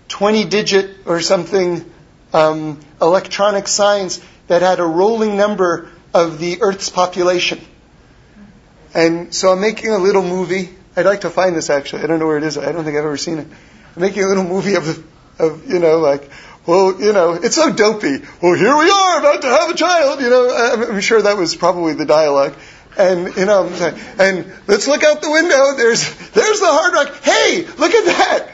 20 0.07 0.45
digit 0.45 1.05
or 1.05 1.19
something 1.19 1.83
um, 2.31 2.79
electronic 3.01 3.67
signs 3.67 4.21
that 4.51 4.61
had 4.61 4.81
a 4.81 4.85
rolling 4.85 5.37
number 5.37 5.89
of 6.13 6.37
the 6.37 6.61
Earth's 6.61 6.89
population. 6.89 7.57
And 8.93 9.33
so 9.33 9.53
I'm 9.53 9.61
making 9.61 9.91
a 9.91 9.97
little 9.97 10.23
movie. 10.23 10.75
I'd 10.93 11.05
like 11.05 11.21
to 11.21 11.29
find 11.29 11.55
this 11.55 11.69
actually. 11.69 12.03
I 12.03 12.07
don't 12.07 12.19
know 12.19 12.27
where 12.27 12.37
it 12.37 12.43
is. 12.43 12.57
I 12.57 12.73
don't 12.73 12.83
think 12.83 12.97
I've 12.97 13.05
ever 13.05 13.15
seen 13.15 13.37
it. 13.37 13.47
I'm 13.95 14.01
making 14.01 14.23
a 14.23 14.27
little 14.27 14.43
movie 14.43 14.75
of, 14.75 15.05
of 15.39 15.69
you 15.69 15.79
know, 15.79 15.99
like 15.99 16.29
well, 16.67 17.01
you 17.01 17.13
know, 17.13 17.35
it's 17.35 17.55
so 17.55 17.71
dopey. 17.71 18.17
Well, 18.41 18.55
here 18.55 18.75
we 18.75 18.91
are 18.91 19.19
about 19.19 19.41
to 19.43 19.47
have 19.47 19.69
a 19.69 19.73
child. 19.73 20.19
You 20.19 20.29
know, 20.29 20.85
I'm 20.89 20.99
sure 20.99 21.21
that 21.21 21.37
was 21.37 21.55
probably 21.55 21.93
the 21.93 22.05
dialogue. 22.05 22.53
And 22.97 23.33
you 23.37 23.45
know, 23.45 23.67
and 24.19 24.53
let's 24.67 24.85
look 24.85 25.01
out 25.01 25.21
the 25.21 25.31
window. 25.31 25.77
There's 25.77 26.03
there's 26.31 26.59
the 26.59 26.67
hard 26.67 26.93
rock. 26.93 27.23
Hey, 27.23 27.65
look 27.77 27.93
at 27.93 28.05
that. 28.05 28.49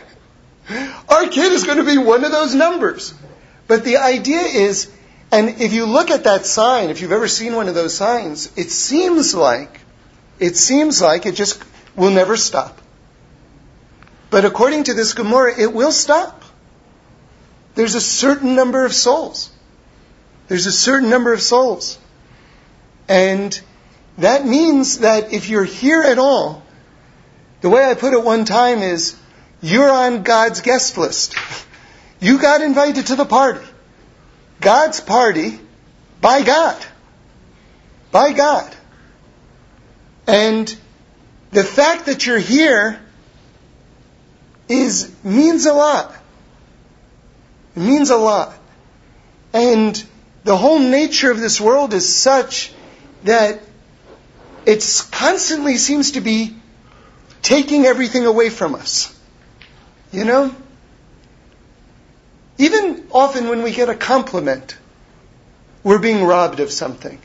Our 1.10 1.28
kid 1.28 1.54
is 1.54 1.64
going 1.64 1.80
to 1.80 1.86
be 1.86 1.98
one 1.98 2.24
of 2.24 2.32
those 2.32 2.54
numbers. 2.54 3.16
But 3.66 3.84
the 3.84 3.98
idea 3.98 4.42
is, 4.42 4.92
and 5.32 5.62
if 5.62 5.74
you 5.74 5.86
look 5.86 6.10
at 6.10 6.24
that 6.24 6.46
sign, 6.46 6.90
if 6.90 7.02
you've 7.02 7.12
ever 7.12 7.28
seen 7.28 7.56
one 7.56 7.68
of 7.68 7.76
those 7.76 7.96
signs, 7.96 8.52
it 8.58 8.72
seems 8.72 9.36
like, 9.36 9.82
it 10.40 10.56
seems 10.56 11.02
like 11.02 11.26
it 11.26 11.36
just 11.36 11.64
will 11.96 12.12
never 12.12 12.38
stop. 12.38 12.80
But 14.30 14.46
according 14.46 14.86
to 14.86 14.94
this 14.94 15.14
Gemara, 15.14 15.60
it 15.60 15.74
will 15.74 15.92
stop. 15.92 16.44
There's 17.76 17.96
a 17.96 18.02
certain 18.02 18.56
number 18.56 18.86
of 18.86 18.94
souls. 18.94 19.52
There's 20.48 20.66
a 20.66 20.72
certain 20.72 21.10
number 21.10 21.34
of 21.34 21.42
souls. 21.42 21.98
And 23.08 23.60
that 24.18 24.46
means 24.46 25.00
that 25.00 25.34
if 25.34 25.50
you're 25.50 25.64
here 25.64 26.02
at 26.02 26.18
all, 26.18 26.64
the 27.62 27.70
way 27.70 27.84
I 27.84 27.94
put 27.94 28.14
it 28.14 28.24
one 28.24 28.46
time 28.46 28.80
is, 28.80 29.16
you're 29.62 29.90
on 29.90 30.24
God's 30.24 30.62
guest 30.62 30.98
list. 30.98 31.36
You 32.20 32.40
got 32.40 32.62
invited 32.62 33.06
to 33.08 33.16
the 33.16 33.26
party. 33.26 33.64
God's 34.60 35.00
party 35.00 35.60
by 36.22 36.42
God. 36.42 36.84
By 38.12 38.34
God. 38.34 38.76
And 40.26 40.76
the 41.52 41.64
fact 41.64 42.08
that 42.08 42.26
you're 42.26 42.40
here 42.40 43.00
is 44.68 45.14
means 45.24 45.66
a 45.66 45.74
lot. 45.74 46.14
It 47.76 47.80
means 47.80 48.10
a 48.10 48.18
lot. 48.18 48.54
And 49.54 50.04
the 50.44 50.58
whole 50.58 50.80
nature 50.80 51.32
of 51.32 51.40
this 51.40 51.62
world 51.62 51.94
is 51.94 52.14
such 52.14 52.74
that 53.24 53.62
it 54.66 55.08
constantly 55.12 55.78
seems 55.78 56.12
to 56.12 56.22
be 56.22 56.56
taking 57.42 57.86
everything 57.86 58.26
away 58.26 58.50
from 58.50 58.76
us. 58.76 59.18
You 60.12 60.26
know? 60.26 60.56
Even 62.58 63.08
often 63.12 63.50
when 63.50 63.62
we 63.64 63.72
get 63.72 63.90
a 63.90 63.96
compliment, 63.96 64.78
we're 65.84 66.00
being 66.00 66.24
robbed 66.24 66.60
of 66.60 66.72
something. 66.72 67.20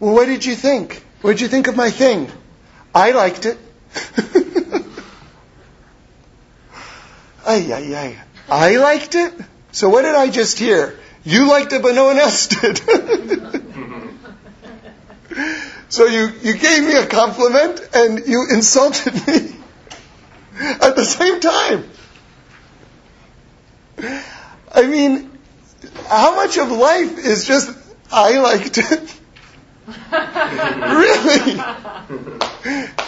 Well, 0.00 0.14
what 0.14 0.26
did 0.26 0.44
you 0.44 0.54
think? 0.54 1.02
What 1.22 1.32
did 1.32 1.40
you 1.40 1.48
think 1.48 1.68
of 1.68 1.76
my 1.76 1.90
thing? 1.90 2.30
I 2.94 3.12
liked 3.12 3.46
it. 3.46 3.58
ay, 7.46 7.72
ay, 7.72 7.94
ay. 7.94 8.18
I 8.48 8.76
liked 8.76 9.14
it? 9.14 9.32
So 9.72 9.88
what 9.88 10.02
did 10.02 10.14
I 10.14 10.30
just 10.30 10.58
hear? 10.58 10.98
You 11.24 11.48
liked 11.48 11.72
it, 11.72 11.82
but 11.82 11.94
no 11.94 12.04
one 12.06 12.18
else 12.18 12.46
did. 12.48 12.78
so 15.88 16.06
you, 16.06 16.30
you 16.42 16.56
gave 16.56 16.82
me 16.84 16.94
a 16.94 17.06
compliment 17.06 17.88
and 17.94 18.26
you 18.26 18.46
insulted 18.50 19.14
me 19.26 19.56
at 20.60 20.96
the 20.96 21.04
same 21.04 21.40
time. 21.40 21.84
I 23.98 24.86
mean, 24.86 25.30
how 26.08 26.36
much 26.36 26.58
of 26.58 26.70
life 26.70 27.18
is 27.18 27.46
just, 27.46 27.70
I 28.12 28.38
liked 28.38 28.78
it? 28.78 29.20
really? 29.86 31.52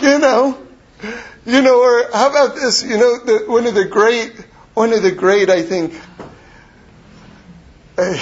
you 0.03 0.19
know? 0.19 0.59
You 1.47 1.63
know, 1.63 1.81
or 1.81 2.11
how 2.13 2.31
about 2.31 2.57
this? 2.57 2.83
You 2.83 2.97
know, 2.99 3.19
the, 3.19 3.45
one 3.47 3.67
of 3.67 3.75
the 3.75 3.85
great, 3.85 4.33
one 4.75 4.93
of 4.93 5.03
the 5.03 5.13
great, 5.13 5.51
I 5.51 5.63
think, 5.63 5.95
uh, 7.97 8.19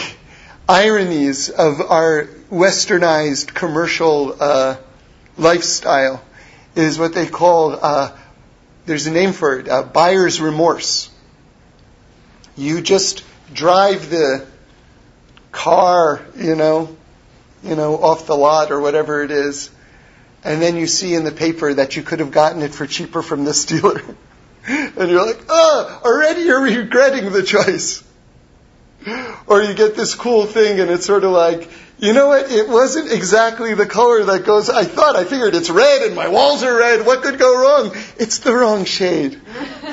ironies 0.69 1.51
of 1.51 1.81
our 1.81 2.25
westernized 2.51 3.55
commercial 3.55 4.37
uh, 4.41 4.77
lifestyle 5.37 6.23
is 6.75 6.99
what 6.99 7.15
they 7.15 7.27
call, 7.27 7.79
uh, 7.81 8.17
there's 8.87 9.07
a 9.07 9.13
name 9.13 9.33
for 9.33 9.59
it, 9.59 9.69
uh, 9.69 9.83
buyer's 9.83 10.41
remorse. 10.41 11.11
You 12.57 12.81
just 12.81 13.23
drive 13.53 14.11
the 14.11 14.47
car, 15.53 16.25
you 16.37 16.55
know, 16.55 16.97
you 17.63 17.77
know, 17.77 17.97
off 17.97 18.27
the 18.27 18.37
lot 18.37 18.71
or 18.71 18.81
whatever 18.81 19.23
it 19.23 19.31
is, 19.31 19.71
and 20.45 20.63
then 20.63 20.77
you 20.77 20.87
see 20.87 21.15
in 21.15 21.25
the 21.25 21.33
paper 21.33 21.75
that 21.75 21.97
you 21.97 22.03
could 22.03 22.21
have 22.21 22.31
gotten 22.31 22.63
it 22.63 22.73
for 22.73 22.87
cheaper 22.87 23.23
from 23.23 23.45
this 23.45 23.65
dealer. 23.73 24.01
and 24.69 25.11
you're 25.11 25.27
like, 25.27 25.45
oh, 25.49 26.01
already 26.05 26.43
you're 26.43 26.63
regretting 26.63 27.33
the 27.33 27.43
choice. 27.43 28.03
Or 29.47 29.63
you 29.63 29.75
get 29.75 29.95
this 29.95 30.15
cool 30.15 30.47
thing 30.47 30.81
and 30.81 30.91
it's 30.91 31.07
sort 31.07 31.23
of 31.23 31.31
like, 31.31 31.71
you 31.99 32.13
know 32.13 32.29
what? 32.29 32.51
It 32.51 32.69
wasn't 32.69 33.13
exactly 33.13 33.75
the 33.75 33.87
color 33.87 34.25
that 34.25 34.45
goes, 34.45 34.69
I 34.69 34.85
thought, 34.85 35.17
I 35.17 35.25
figured 35.25 35.55
it's 35.55 35.71
red 35.71 36.03
and 36.03 36.17
my 36.17 36.29
walls 36.29 36.63
are 36.63 36.77
red. 36.77 37.07
What 37.07 37.23
could 37.23 37.39
go 37.39 37.57
wrong? 37.57 37.97
It's 38.19 38.39
the 38.39 38.55
wrong 38.55 38.85
shade. 38.85 39.41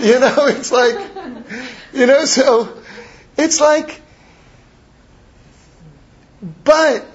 You 0.01 0.19
know, 0.19 0.35
it's 0.47 0.71
like, 0.71 0.95
you 1.93 2.05
know, 2.05 2.25
so 2.25 2.77
it's 3.37 3.59
like, 3.59 4.01
but, 6.63 7.05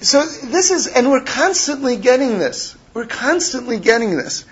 so 0.00 0.24
this 0.24 0.70
is, 0.70 0.86
and 0.86 1.10
we're 1.10 1.24
constantly 1.24 1.96
getting 1.96 2.38
this. 2.38 2.76
We're 2.94 3.06
constantly 3.06 3.78
getting 3.78 4.16
this. 4.16 4.44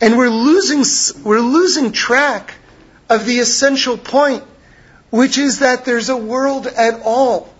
And 0.00 0.16
we're 0.16 0.30
losing, 0.30 0.84
we're 1.24 1.40
losing 1.40 1.92
track 1.92 2.54
of 3.08 3.26
the 3.26 3.38
essential 3.38 3.96
point, 3.96 4.44
which 5.10 5.38
is 5.38 5.60
that 5.60 5.84
there's 5.84 6.08
a 6.08 6.16
world 6.16 6.66
at 6.66 7.02
all 7.04 7.52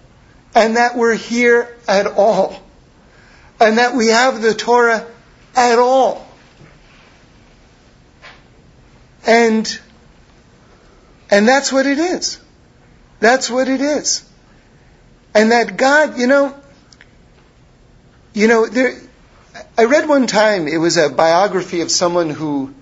and 0.56 0.76
that 0.76 0.96
we're 0.96 1.14
here 1.14 1.76
at 1.86 2.06
all, 2.06 2.58
and 3.60 3.76
that 3.76 3.94
we 3.94 4.08
have 4.08 4.40
the 4.40 4.54
Torah 4.54 5.06
at 5.54 5.78
all. 5.78 6.26
And, 9.26 9.78
and 11.30 11.46
that's 11.46 11.72
what 11.72 11.86
it 11.86 11.98
is. 11.98 12.38
That's 13.20 13.50
what 13.50 13.68
it 13.68 13.80
is. 13.80 14.28
And 15.34 15.52
that 15.52 15.76
God, 15.76 16.18
you 16.18 16.26
know, 16.26 16.54
you 18.32 18.48
know, 18.48 18.66
there, 18.66 19.00
I 19.76 19.84
read 19.84 20.08
one 20.08 20.26
time, 20.26 20.68
it 20.68 20.78
was 20.78 20.96
a 20.96 21.08
biography 21.08 21.80
of 21.80 21.90
someone 21.90 22.30
who, 22.30 22.74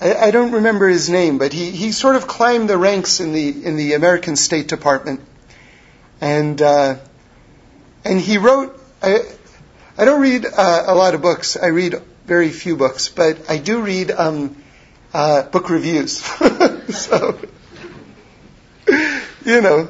I, 0.00 0.14
I 0.14 0.30
don't 0.30 0.52
remember 0.52 0.88
his 0.88 1.08
name, 1.08 1.38
but 1.38 1.52
he, 1.52 1.70
he 1.70 1.92
sort 1.92 2.16
of 2.16 2.26
climbed 2.26 2.68
the 2.68 2.78
ranks 2.78 3.20
in 3.20 3.32
the, 3.32 3.64
in 3.64 3.76
the 3.76 3.92
American 3.94 4.36
State 4.36 4.68
Department 4.68 5.20
and 6.20 6.62
uh, 6.62 6.96
and 8.04 8.20
he 8.20 8.38
wrote. 8.38 8.80
I, 9.02 9.20
I 9.96 10.04
don't 10.04 10.20
read 10.20 10.46
uh, 10.46 10.84
a 10.86 10.94
lot 10.94 11.14
of 11.14 11.22
books. 11.22 11.56
I 11.56 11.66
read 11.66 12.00
very 12.24 12.50
few 12.50 12.76
books, 12.76 13.08
but 13.08 13.50
I 13.50 13.58
do 13.58 13.82
read 13.82 14.10
um, 14.10 14.56
uh, 15.14 15.42
book 15.44 15.70
reviews. 15.70 16.18
so 16.94 17.38
you 19.44 19.60
know, 19.60 19.88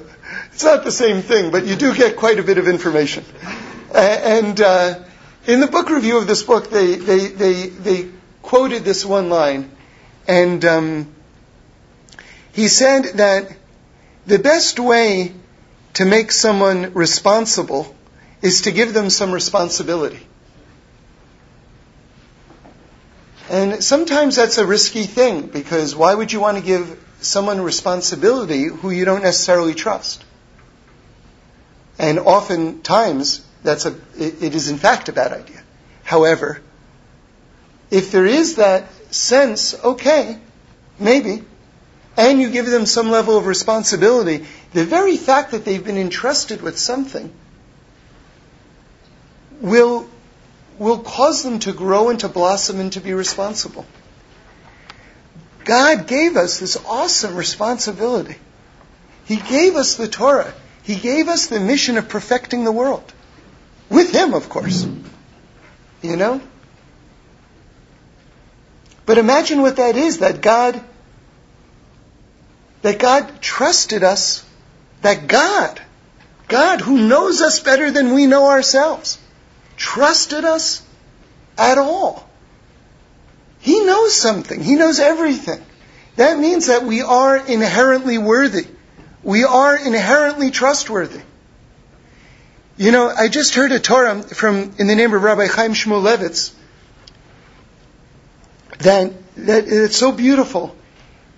it's 0.52 0.64
not 0.64 0.84
the 0.84 0.92
same 0.92 1.22
thing, 1.22 1.50
but 1.50 1.66
you 1.66 1.76
do 1.76 1.94
get 1.94 2.16
quite 2.16 2.38
a 2.38 2.42
bit 2.42 2.58
of 2.58 2.68
information. 2.68 3.24
And 3.94 4.60
uh, 4.60 5.00
in 5.46 5.60
the 5.60 5.66
book 5.66 5.90
review 5.90 6.18
of 6.18 6.26
this 6.26 6.42
book, 6.42 6.70
they 6.70 6.96
they 6.96 7.26
they, 7.28 7.66
they 7.68 8.08
quoted 8.42 8.84
this 8.84 9.04
one 9.04 9.28
line, 9.30 9.70
and 10.26 10.64
um, 10.64 11.14
he 12.52 12.68
said 12.68 13.04
that 13.14 13.56
the 14.26 14.38
best 14.38 14.80
way 14.80 15.32
to 15.94 16.04
make 16.04 16.32
someone 16.32 16.92
responsible 16.94 17.94
is 18.42 18.62
to 18.62 18.72
give 18.72 18.92
them 18.92 19.10
some 19.10 19.32
responsibility. 19.32 20.20
And 23.50 23.84
sometimes 23.84 24.36
that's 24.36 24.58
a 24.58 24.66
risky 24.66 25.04
thing 25.04 25.46
because 25.48 25.94
why 25.94 26.14
would 26.14 26.32
you 26.32 26.40
want 26.40 26.56
to 26.58 26.62
give 26.62 26.98
someone 27.20 27.60
responsibility 27.60 28.64
who 28.64 28.90
you 28.90 29.04
don't 29.04 29.22
necessarily 29.22 29.74
trust? 29.74 30.24
And 31.98 32.18
oftentimes 32.18 33.46
that's 33.62 33.86
a, 33.86 33.94
it, 34.18 34.42
it 34.42 34.54
is 34.54 34.68
in 34.68 34.78
fact 34.78 35.08
a 35.08 35.12
bad 35.12 35.32
idea. 35.32 35.62
However, 36.04 36.60
if 37.90 38.10
there 38.10 38.26
is 38.26 38.56
that 38.56 38.88
sense, 39.14 39.74
okay, 39.84 40.38
maybe, 40.98 41.42
and 42.16 42.40
you 42.40 42.50
give 42.50 42.66
them 42.66 42.86
some 42.86 43.10
level 43.10 43.36
of 43.36 43.46
responsibility, 43.46 44.46
the 44.72 44.84
very 44.84 45.16
fact 45.16 45.52
that 45.52 45.64
they've 45.64 45.84
been 45.84 45.98
entrusted 45.98 46.62
with 46.62 46.78
something 46.78 47.32
will, 49.60 50.08
will 50.78 50.98
cause 50.98 51.42
them 51.42 51.58
to 51.60 51.72
grow 51.72 52.08
and 52.08 52.20
to 52.20 52.28
blossom 52.28 52.80
and 52.80 52.92
to 52.92 53.00
be 53.00 53.14
responsible. 53.14 53.86
God 55.64 56.06
gave 56.06 56.36
us 56.36 56.58
this 56.58 56.76
awesome 56.84 57.36
responsibility. 57.36 58.36
He 59.24 59.36
gave 59.36 59.76
us 59.76 59.94
the 59.94 60.08
Torah. 60.08 60.52
He 60.82 60.96
gave 60.96 61.28
us 61.28 61.46
the 61.46 61.60
mission 61.60 61.96
of 61.96 62.08
perfecting 62.08 62.64
the 62.64 62.72
world. 62.72 63.10
With 63.88 64.12
Him, 64.12 64.34
of 64.34 64.48
course. 64.48 64.86
You 66.02 66.16
know? 66.16 66.40
But 69.06 69.18
imagine 69.18 69.62
what 69.62 69.76
that 69.76 69.96
is 69.96 70.18
that 70.18 70.40
God 70.40 70.80
that 72.84 72.98
God 72.98 73.40
trusted 73.40 74.02
us, 74.02 74.44
that 75.00 75.26
God, 75.26 75.80
God 76.48 76.82
who 76.82 77.08
knows 77.08 77.40
us 77.40 77.60
better 77.60 77.90
than 77.90 78.12
we 78.12 78.26
know 78.26 78.50
ourselves, 78.50 79.18
trusted 79.76 80.44
us 80.44 80.82
at 81.58 81.78
all. 81.78 82.28
He 83.60 83.84
knows 83.84 84.14
something. 84.14 84.62
He 84.62 84.74
knows 84.76 85.00
everything. 85.00 85.64
That 86.16 86.38
means 86.38 86.66
that 86.66 86.84
we 86.84 87.02
are 87.02 87.36
inherently 87.36 88.18
worthy. 88.18 88.66
We 89.22 89.44
are 89.44 89.76
inherently 89.76 90.50
trustworthy. 90.50 91.22
You 92.76 92.92
know, 92.92 93.08
I 93.08 93.28
just 93.28 93.54
heard 93.54 93.72
a 93.72 93.80
Torah 93.80 94.22
from 94.22 94.74
in 94.78 94.86
the 94.86 94.94
name 94.94 95.14
of 95.14 95.22
Rabbi 95.22 95.46
Chaim 95.46 95.72
Shmulevitz 95.72 96.52
that 98.78 99.12
that 99.36 99.64
it's 99.66 99.96
so 99.96 100.12
beautiful. 100.12 100.76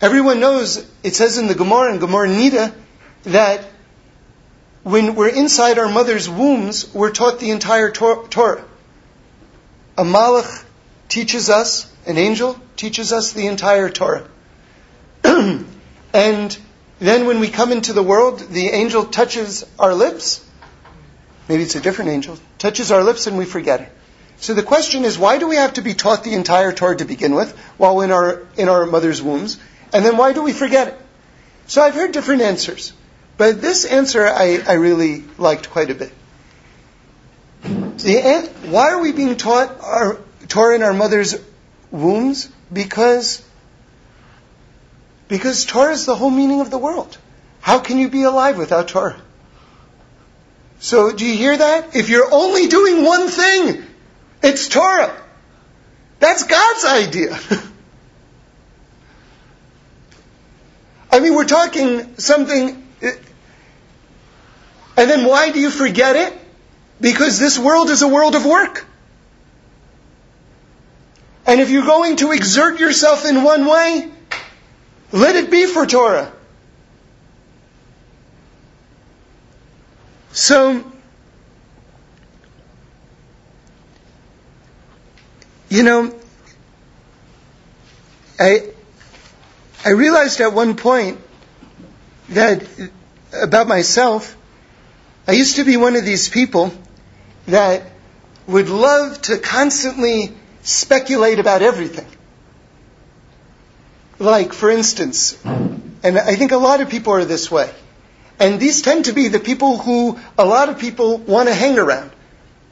Everyone 0.01 0.41
knows 0.41 0.84
it 1.03 1.14
says 1.14 1.39
in 1.39 1.47
the 1.47 1.55
Gemara 1.55 1.93
and 1.93 2.01
Gemara 2.01 2.28
Nida 2.28 2.74
that 3.24 3.64
when 4.87 5.16
we're 5.16 5.26
inside 5.26 5.80
our 5.80 5.89
mother's 5.89 6.28
wombs, 6.28 6.95
we're 6.95 7.11
taught 7.11 7.41
the 7.41 7.51
entire 7.51 7.91
Torah. 7.91 8.64
A 9.99 10.05
malach 10.05 10.64
teaches 11.09 11.51
us, 11.51 11.93
an 12.07 12.18
angel 12.18 12.57
teaches 12.76 13.12
us 13.12 13.32
the 13.32 13.49
entire 13.49 13.89
Torah. 13.89 14.28
and 15.24 16.59
then 17.01 17.26
when 17.26 17.41
we 17.41 17.49
come 17.49 17.72
into 17.72 17.95
the 17.95 18.03
world, 18.03 18.39
the 18.39 18.68
angel 18.68 19.07
touches 19.07 19.66
our 19.76 19.93
lips. 19.93 20.49
Maybe 21.49 21.64
it's 21.64 21.74
a 21.74 21.80
different 21.80 22.12
angel. 22.12 22.39
Touches 22.59 22.93
our 22.93 23.03
lips 23.03 23.26
and 23.26 23.37
we 23.37 23.45
forget 23.45 23.80
it. 23.80 23.93
So 24.37 24.55
the 24.55 24.62
question 24.62 25.05
is, 25.05 25.18
why 25.18 25.39
do 25.39 25.49
we 25.49 25.57
have 25.57 25.74
to 25.74 25.82
be 25.82 25.95
taught 25.95 26.22
the 26.22 26.34
entire 26.34 26.70
Torah 26.70 26.97
to 26.99 27.05
begin 27.05 27.34
with 27.34 27.59
while 27.76 28.03
in 28.03 28.12
our, 28.12 28.47
in 28.57 28.68
our 28.68 28.87
mother's 28.87 29.20
wombs? 29.20 29.59
And 29.93 30.05
then 30.05 30.16
why 30.16 30.32
do 30.32 30.43
we 30.43 30.53
forget 30.53 30.87
it? 30.87 30.99
So 31.66 31.82
I've 31.82 31.95
heard 31.95 32.12
different 32.12 32.43
answers. 32.43 32.93
But 33.37 33.61
this 33.61 33.84
answer 33.84 34.26
I, 34.26 34.62
I 34.66 34.74
really 34.74 35.24
liked 35.39 35.70
quite 35.70 35.91
a 35.91 35.95
bit. 35.95 36.12
The, 37.62 38.51
why 38.66 38.91
are 38.91 39.01
we 39.01 39.12
being 39.12 39.37
taught 39.37 39.80
our 39.80 40.18
Torah 40.49 40.76
in 40.76 40.82
our 40.82 40.95
mother's 40.95 41.34
wombs? 41.91 42.49
Because, 42.72 43.45
because 45.28 45.64
Torah 45.64 45.93
is 45.93 46.07
the 46.07 46.14
whole 46.14 46.30
meaning 46.30 46.61
of 46.61 46.70
the 46.70 46.78
world. 46.78 47.16
How 47.61 47.78
can 47.80 47.99
you 47.99 48.09
be 48.09 48.22
alive 48.22 48.57
without 48.59 48.89
Torah? 48.89 49.20
So 50.78 51.12
do 51.12 51.24
you 51.24 51.37
hear 51.37 51.57
that? 51.57 51.97
If 51.97 52.09
you're 52.09 52.32
only 52.32 52.68
doing 52.68 53.05
one 53.05 53.28
thing, 53.28 53.84
it's 54.43 54.68
Torah. 54.68 55.14
That's 56.20 56.45
God's 56.45 56.84
idea. 56.84 57.39
I 61.11 61.20
mean, 61.20 61.34
we're 61.34 61.45
talking 61.45 62.18
something. 62.18 62.86
And 63.03 63.20
then 65.11 65.26
why 65.26 65.51
do 65.51 65.61
you 65.61 65.70
forget 65.70 66.16
it? 66.16 66.32
Because 67.01 67.38
this 67.38 67.59
world 67.59 67.90
is 67.90 68.03
a 68.03 68.09
world 68.09 68.34
of 68.34 68.47
work. 68.47 68.86
And 71.47 71.61
if 71.61 71.70
you're 71.70 71.84
going 71.84 72.16
to 72.16 72.32
exert 72.32 72.80
yourself 72.80 73.26
in 73.26 73.42
one 73.42 73.66
way, 73.66 74.11
let 75.12 75.36
it 75.36 75.51
be 75.51 75.66
for 75.66 75.86
Torah. 75.86 76.32
So, 80.32 80.84
you 85.68 85.82
know, 85.82 86.14
I, 88.38 88.70
I 89.84 89.90
realized 89.90 90.40
at 90.40 90.53
one 90.53 90.76
point 90.76 91.18
that 92.30 92.66
about 93.32 93.68
myself, 93.68 94.36
I 95.26 95.32
used 95.32 95.56
to 95.56 95.64
be 95.64 95.76
one 95.76 95.96
of 95.96 96.04
these 96.04 96.28
people 96.28 96.72
that 97.46 97.82
would 98.46 98.68
love 98.68 99.20
to 99.22 99.38
constantly 99.38 100.32
speculate 100.62 101.38
about 101.38 101.62
everything. 101.62 102.06
Like, 104.18 104.52
for 104.52 104.70
instance, 104.70 105.36
and 105.44 106.18
I 106.18 106.36
think 106.36 106.52
a 106.52 106.56
lot 106.56 106.80
of 106.80 106.88
people 106.88 107.12
are 107.12 107.24
this 107.24 107.50
way. 107.50 107.70
And 108.38 108.60
these 108.60 108.82
tend 108.82 109.06
to 109.06 109.12
be 109.12 109.28
the 109.28 109.40
people 109.40 109.78
who 109.78 110.18
a 110.38 110.44
lot 110.44 110.68
of 110.68 110.78
people 110.78 111.18
want 111.18 111.48
to 111.48 111.54
hang 111.54 111.78
around 111.78 112.10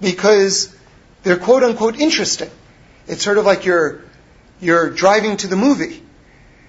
because 0.01 0.75
they're 1.23 1.39
quote 1.39 1.63
unquote 1.63 1.99
interesting. 1.99 2.51
It's 3.07 3.23
sort 3.23 3.39
of 3.39 3.45
like 3.45 3.65
you're, 3.65 4.03
you're 4.61 4.91
driving 4.91 5.37
to 5.39 5.47
the 5.47 5.57
movie. 5.57 6.03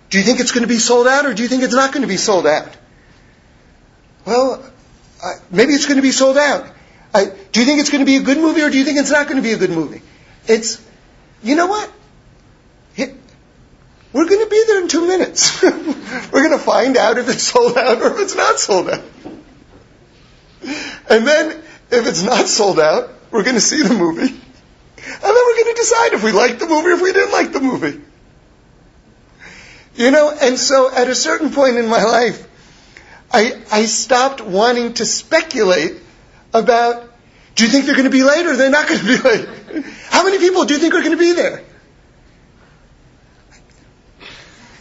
Do 0.09 0.17
you 0.17 0.23
think 0.23 0.39
it's 0.39 0.51
going 0.51 0.63
to 0.63 0.67
be 0.67 0.77
sold 0.77 1.07
out 1.07 1.25
or 1.25 1.33
do 1.33 1.43
you 1.43 1.49
think 1.49 1.63
it's 1.63 1.73
not 1.73 1.91
going 1.91 2.01
to 2.01 2.07
be 2.07 2.17
sold 2.17 2.47
out? 2.47 2.75
Well, 4.25 4.63
uh, 5.23 5.33
maybe 5.51 5.73
it's 5.73 5.85
going 5.85 5.97
to 5.97 6.03
be 6.03 6.11
sold 6.11 6.37
out. 6.37 6.67
Uh, 7.13 7.25
do 7.51 7.59
you 7.59 7.65
think 7.65 7.79
it's 7.79 7.89
going 7.89 7.99
to 7.99 8.05
be 8.05 8.17
a 8.17 8.21
good 8.21 8.37
movie 8.37 8.61
or 8.61 8.69
do 8.69 8.77
you 8.77 8.85
think 8.85 8.99
it's 8.99 9.11
not 9.11 9.27
going 9.27 9.37
to 9.37 9.43
be 9.43 9.53
a 9.53 9.57
good 9.57 9.71
movie? 9.71 10.01
It's, 10.47 10.83
you 11.43 11.55
know 11.55 11.67
what? 11.67 11.91
We're 14.15 14.29
going 14.29 14.45
to 14.45 14.49
be 14.49 14.63
there 14.67 14.81
in 14.81 14.87
two 14.87 15.05
minutes. 15.05 15.61
We're 16.31 16.47
going 16.47 16.57
to 16.57 16.63
find 16.63 16.95
out 16.95 17.17
if 17.17 17.27
it's 17.27 17.43
sold 17.43 17.77
out 17.77 18.01
or 18.01 18.13
if 18.13 18.19
it's 18.21 18.33
not 18.33 18.61
sold 18.61 18.89
out. 18.89 19.03
And 21.09 21.27
then, 21.27 21.61
if 21.91 22.07
it's 22.07 22.23
not 22.23 22.47
sold 22.47 22.79
out, 22.79 23.09
we're 23.29 23.43
going 23.43 23.55
to 23.55 23.61
see 23.61 23.83
the 23.83 23.93
movie. 23.93 24.21
And 24.21 25.21
then 25.21 25.33
we're 25.33 25.55
going 25.55 25.75
to 25.75 25.75
decide 25.75 26.13
if 26.13 26.23
we 26.23 26.31
like 26.31 26.59
the 26.59 26.65
movie 26.65 26.87
or 26.87 26.93
if 26.93 27.01
we 27.01 27.11
didn't 27.11 27.33
like 27.33 27.51
the 27.51 27.59
movie. 27.59 28.01
You 29.95 30.11
know, 30.11 30.29
and 30.41 30.59
so 30.59 30.93
at 30.93 31.07
a 31.07 31.15
certain 31.15 31.51
point 31.51 31.77
in 31.77 31.87
my 31.87 32.03
life, 32.03 32.47
I, 33.31 33.61
I 33.71 33.85
stopped 33.85 34.41
wanting 34.41 34.93
to 34.95 35.05
speculate 35.05 35.93
about, 36.53 37.11
do 37.55 37.63
you 37.63 37.69
think 37.69 37.85
they're 37.85 37.95
going 37.95 38.05
to 38.05 38.11
be 38.11 38.23
late 38.23 38.45
or 38.45 38.55
they're 38.55 38.69
not 38.69 38.87
going 38.87 38.99
to 38.99 39.05
be 39.05 39.17
late? 39.17 39.47
How 40.09 40.23
many 40.23 40.37
people 40.37 40.65
do 40.65 40.73
you 40.73 40.79
think 40.79 40.93
are 40.93 40.99
going 40.99 41.11
to 41.11 41.17
be 41.17 41.33
there? 41.33 41.63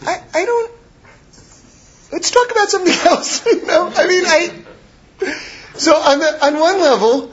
I, 0.03 0.23
I 0.35 0.45
don't. 0.45 0.73
Let's 2.13 2.31
talk 2.31 2.51
about 2.51 2.69
something 2.71 2.93
else. 3.11 3.47
you 3.47 3.67
know, 3.67 3.93
I 3.95 4.07
mean, 4.07 4.25
I. 4.27 4.63
So 5.77 5.97
on 5.97 6.19
the, 6.19 6.47
on 6.47 6.61
one 6.61 6.81
level, 6.81 7.33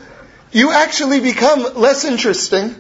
you 0.52 0.72
actually 0.72 1.20
become 1.20 1.76
less 1.76 2.06
interesting 2.06 2.76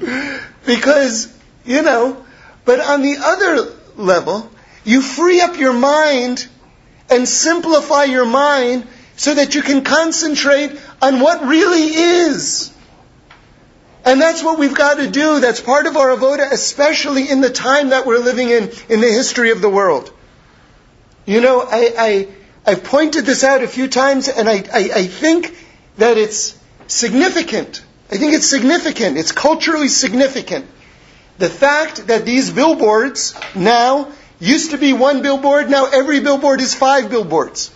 because 0.66 1.34
you 1.64 1.82
know. 1.82 2.24
But 2.66 2.80
on 2.80 3.00
the 3.00 3.16
other 3.22 3.72
level, 3.96 4.50
you 4.84 5.00
free 5.00 5.40
up 5.40 5.56
your 5.56 5.72
mind 5.72 6.46
and 7.08 7.26
simplify 7.26 8.04
your 8.04 8.26
mind 8.26 8.86
so 9.16 9.34
that 9.34 9.54
you 9.54 9.62
can 9.62 9.82
concentrate 9.82 10.78
on 11.00 11.20
what 11.20 11.46
really 11.46 11.84
is. 11.84 12.72
And 14.04 14.20
that's 14.20 14.42
what 14.42 14.58
we've 14.58 14.74
got 14.74 14.98
to 14.98 15.08
do. 15.08 15.40
That's 15.40 15.60
part 15.60 15.86
of 15.86 15.96
our 15.96 16.10
avoda, 16.10 16.52
especially 16.52 17.28
in 17.30 17.40
the 17.40 17.50
time 17.50 17.90
that 17.90 18.04
we're 18.04 18.18
living 18.18 18.50
in, 18.50 18.70
in 18.88 19.00
the 19.00 19.08
history 19.08 19.52
of 19.52 19.60
the 19.60 19.70
world. 19.70 20.12
You 21.24 21.40
know, 21.40 21.60
I, 21.60 21.94
I, 21.98 22.28
have 22.70 22.84
pointed 22.84 23.24
this 23.24 23.44
out 23.44 23.62
a 23.62 23.68
few 23.68 23.86
times, 23.88 24.28
and 24.28 24.48
I, 24.48 24.64
I, 24.72 24.90
I 24.94 25.06
think 25.06 25.56
that 25.98 26.18
it's 26.18 26.58
significant. 26.88 27.82
I 28.10 28.16
think 28.16 28.34
it's 28.34 28.46
significant. 28.46 29.18
It's 29.18 29.32
culturally 29.32 29.88
significant. 29.88 30.66
The 31.38 31.48
fact 31.48 32.06
that 32.06 32.24
these 32.24 32.50
billboards 32.50 33.34
now 33.54 34.12
used 34.40 34.70
to 34.70 34.78
be 34.78 34.92
one 34.92 35.22
billboard, 35.22 35.70
now 35.70 35.86
every 35.86 36.20
billboard 36.20 36.60
is 36.60 36.74
five 36.74 37.10
billboards. 37.10 37.70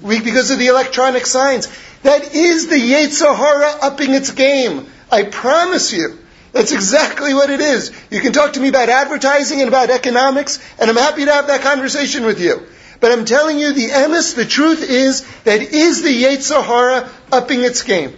We, 0.00 0.20
because 0.20 0.50
of 0.50 0.58
the 0.58 0.68
electronic 0.68 1.26
signs. 1.26 1.68
That 2.02 2.34
is 2.34 2.68
the 2.68 2.76
Yetzer 2.76 3.34
Hara 3.34 3.72
upping 3.82 4.14
its 4.14 4.30
game. 4.30 4.86
I 5.10 5.24
promise 5.24 5.92
you. 5.92 6.18
That's 6.52 6.72
exactly 6.72 7.34
what 7.34 7.50
it 7.50 7.60
is. 7.60 7.92
You 8.10 8.20
can 8.20 8.32
talk 8.32 8.54
to 8.54 8.60
me 8.60 8.68
about 8.68 8.88
advertising 8.88 9.60
and 9.60 9.68
about 9.68 9.90
economics, 9.90 10.58
and 10.78 10.88
I'm 10.88 10.96
happy 10.96 11.24
to 11.24 11.32
have 11.32 11.48
that 11.48 11.60
conversation 11.62 12.24
with 12.24 12.40
you. 12.40 12.66
But 13.00 13.12
I'm 13.12 13.24
telling 13.24 13.58
you, 13.58 13.72
the 13.72 13.88
emes, 13.88 14.34
the 14.34 14.44
truth 14.44 14.82
is 14.82 15.26
that 15.44 15.60
is 15.60 16.02
the 16.02 16.24
Yetzer 16.24 16.62
Hara 16.62 17.10
upping 17.30 17.64
its 17.64 17.82
game. 17.82 18.16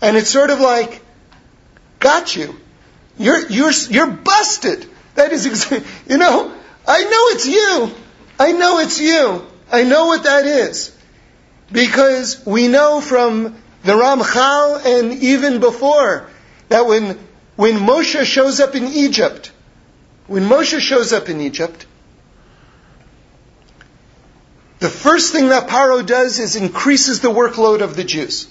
And 0.00 0.16
it's 0.16 0.30
sort 0.30 0.50
of 0.50 0.60
like, 0.60 1.02
got 1.98 2.36
you. 2.36 2.56
You're, 3.20 3.46
you're, 3.50 3.72
you're 3.90 4.10
busted. 4.10 4.88
That 5.14 5.32
is 5.32 5.44
exactly, 5.44 5.86
you 6.08 6.16
know, 6.16 6.54
I 6.88 7.04
know 7.04 7.24
it's 7.34 7.46
you. 7.46 7.94
I 8.38 8.52
know 8.52 8.78
it's 8.78 8.98
you. 8.98 9.46
I 9.70 9.84
know 9.84 10.06
what 10.06 10.22
that 10.22 10.46
is. 10.46 10.96
Because 11.70 12.44
we 12.46 12.66
know 12.68 13.02
from 13.02 13.56
the 13.82 13.92
Ramchal 13.92 14.86
and 14.86 15.22
even 15.22 15.60
before 15.60 16.30
that 16.70 16.86
when, 16.86 17.18
when 17.56 17.74
Moshe 17.74 18.24
shows 18.24 18.58
up 18.58 18.74
in 18.74 18.86
Egypt, 18.86 19.52
when 20.26 20.44
Moshe 20.44 20.80
shows 20.80 21.12
up 21.12 21.28
in 21.28 21.42
Egypt, 21.42 21.84
the 24.78 24.88
first 24.88 25.34
thing 25.34 25.50
that 25.50 25.68
Paro 25.68 26.04
does 26.06 26.38
is 26.38 26.56
increases 26.56 27.20
the 27.20 27.28
workload 27.28 27.82
of 27.82 27.96
the 27.96 28.04
Jews. 28.04 28.48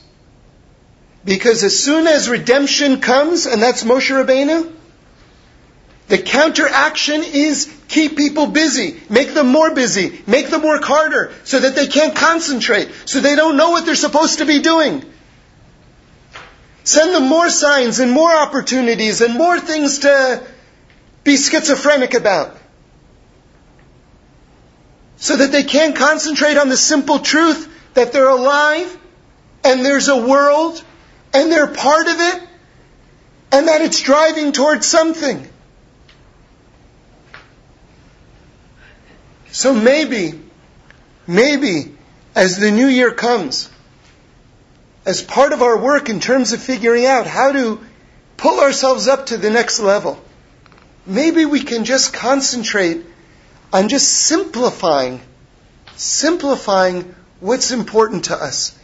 Because 1.26 1.64
as 1.64 1.78
soon 1.78 2.08
as 2.08 2.30
redemption 2.30 3.02
comes, 3.02 3.46
and 3.46 3.62
that's 3.62 3.84
Moshe 3.84 4.10
Rabbeinu, 4.10 4.74
The 6.10 6.18
counteraction 6.18 7.24
is 7.24 7.72
keep 7.88 8.18
people 8.18 8.48
busy, 8.48 9.00
make 9.10 9.36
them 9.36 9.48
more 9.48 9.76
busy, 9.76 10.24
make 10.26 10.50
them 10.50 10.64
work 10.64 10.84
harder 10.84 11.32
so 11.44 11.60
that 11.60 11.76
they 11.76 11.86
can't 11.86 12.16
concentrate, 12.16 12.90
so 13.06 13.20
they 13.20 13.36
don't 13.36 13.58
know 13.58 13.70
what 13.70 13.86
they're 13.86 13.94
supposed 13.94 14.40
to 14.40 14.46
be 14.46 14.60
doing. 14.60 15.06
Send 16.84 17.14
them 17.14 17.28
more 17.30 17.52
signs 17.52 18.00
and 18.00 18.12
more 18.12 18.34
opportunities 18.36 19.22
and 19.22 19.36
more 19.36 19.60
things 19.60 20.00
to 20.00 20.44
be 21.24 21.38
schizophrenic 21.38 22.16
about. 22.16 22.58
So 25.18 25.36
that 25.36 25.52
they 25.52 25.64
can't 25.64 25.96
concentrate 25.96 26.58
on 26.58 26.70
the 26.70 26.78
simple 26.78 27.20
truth 27.20 27.72
that 27.94 28.14
they're 28.14 28.30
alive 28.30 28.98
and 29.64 29.86
there's 29.86 30.08
a 30.08 30.18
world 30.18 30.84
and 31.34 31.52
they're 31.52 31.68
part 31.68 32.08
of 32.08 32.20
it 32.20 32.44
and 33.52 33.68
that 33.68 33.82
it's 33.82 34.02
driving 34.02 34.52
towards 34.52 34.86
something. 34.86 35.48
So 39.52 39.74
maybe, 39.74 40.40
maybe 41.28 41.96
as 42.36 42.58
the 42.58 42.72
new 42.72 42.88
year 42.88 43.12
comes, 43.12 43.70
as 45.06 45.22
part 45.22 45.54
of 45.54 45.62
our 45.62 45.78
work 45.78 46.10
in 46.10 46.20
terms 46.20 46.54
of 46.54 46.62
figuring 46.62 47.06
out 47.06 47.26
how 47.26 47.52
to 47.52 47.80
pull 48.38 48.60
ourselves 48.60 49.08
up 49.08 49.28
to 49.28 49.38
the 49.38 49.50
next 49.50 49.80
level, 49.80 50.24
maybe 51.06 51.46
we 51.46 51.62
can 51.62 51.84
just 51.84 52.14
concentrate 52.14 53.04
on 53.74 53.90
just 53.90 54.08
simplifying, 54.08 55.20
simplifying 55.96 57.16
what's 57.40 57.72
important 57.72 58.26
to 58.26 58.36
us. 58.36 58.79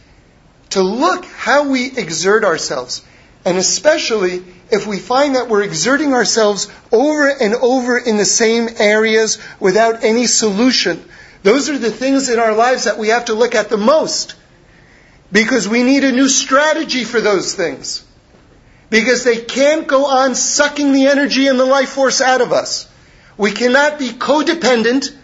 To 0.70 0.82
look 0.82 1.24
how 1.24 1.68
we 1.68 1.86
exert 1.96 2.44
ourselves. 2.44 3.02
And 3.44 3.58
especially 3.58 4.42
if 4.70 4.86
we 4.86 4.98
find 4.98 5.36
that 5.36 5.48
we're 5.48 5.62
exerting 5.62 6.12
ourselves 6.12 6.68
over 6.90 7.28
and 7.28 7.54
over 7.54 7.96
in 7.98 8.16
the 8.16 8.24
same 8.24 8.68
areas 8.78 9.38
without 9.60 10.02
any 10.02 10.26
solution. 10.26 11.04
Those 11.42 11.68
are 11.68 11.78
the 11.78 11.92
things 11.92 12.28
in 12.28 12.40
our 12.40 12.54
lives 12.54 12.84
that 12.84 12.98
we 12.98 13.08
have 13.08 13.26
to 13.26 13.34
look 13.34 13.54
at 13.54 13.68
the 13.68 13.76
most. 13.76 14.34
Because 15.30 15.68
we 15.68 15.84
need 15.84 16.02
a 16.02 16.12
new 16.12 16.28
strategy 16.28 17.04
for 17.04 17.20
those 17.20 17.54
things. 17.54 18.04
Because 18.90 19.22
they 19.22 19.36
can't 19.36 19.86
go 19.86 20.06
on 20.06 20.34
sucking 20.34 20.92
the 20.92 21.06
energy 21.06 21.46
and 21.46 21.58
the 21.58 21.64
life 21.64 21.90
force 21.90 22.20
out 22.20 22.40
of 22.40 22.52
us. 22.52 22.88
We 23.36 23.52
cannot 23.52 23.98
be 23.98 24.08
codependent 24.08 25.14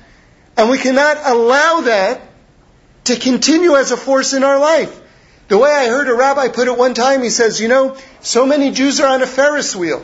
and 0.57 0.70
we 0.70 0.78
cannot 0.78 1.18
allow 1.24 1.82
that 1.82 2.20
to 3.05 3.16
continue 3.16 3.74
as 3.74 3.90
a 3.90 3.97
force 3.97 4.32
in 4.32 4.45
our 4.45 4.59
life. 4.59 5.01
The 5.53 5.59
way 5.59 5.70
I 5.70 5.88
heard 5.88 6.09
a 6.09 6.14
rabbi 6.14 6.48
put 6.48 6.66
it 6.66 6.78
one 6.78 6.94
time, 6.94 7.22
he 7.22 7.28
says, 7.28 7.61
you 7.61 7.68
know, 7.68 7.98
so 8.22 8.46
many 8.46 8.70
Jews 8.70 9.00
are 9.00 9.09
on 9.09 9.20
a 9.20 9.26
Ferris 9.26 9.76
wheel. 9.76 10.03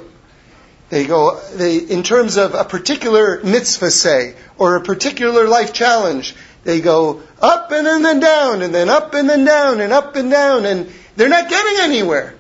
They 0.90 1.07
go, 1.07 1.40
they, 1.55 1.78
in 1.78 2.03
terms 2.03 2.36
of 2.36 2.53
a 2.53 2.64
particular 2.64 3.40
mitzvah, 3.42 3.90
say, 3.90 4.34
or 4.59 4.76
a 4.76 4.82
particular 4.82 5.49
life 5.49 5.72
challenge, 5.72 6.34
they 6.64 6.82
go 6.82 7.22
up 7.40 7.72
and 7.72 7.86
then 7.86 8.20
down, 8.20 8.61
and 8.61 8.74
then 8.74 8.90
up 8.90 9.14
and 9.14 9.26
then 9.26 9.46
down, 9.46 9.80
and 9.80 9.90
up 9.90 10.16
and 10.16 10.30
down, 10.30 10.66
and 10.66 10.92
they're 11.16 11.30
not 11.30 11.49
getting 11.49 11.80
anywhere. 11.80 12.34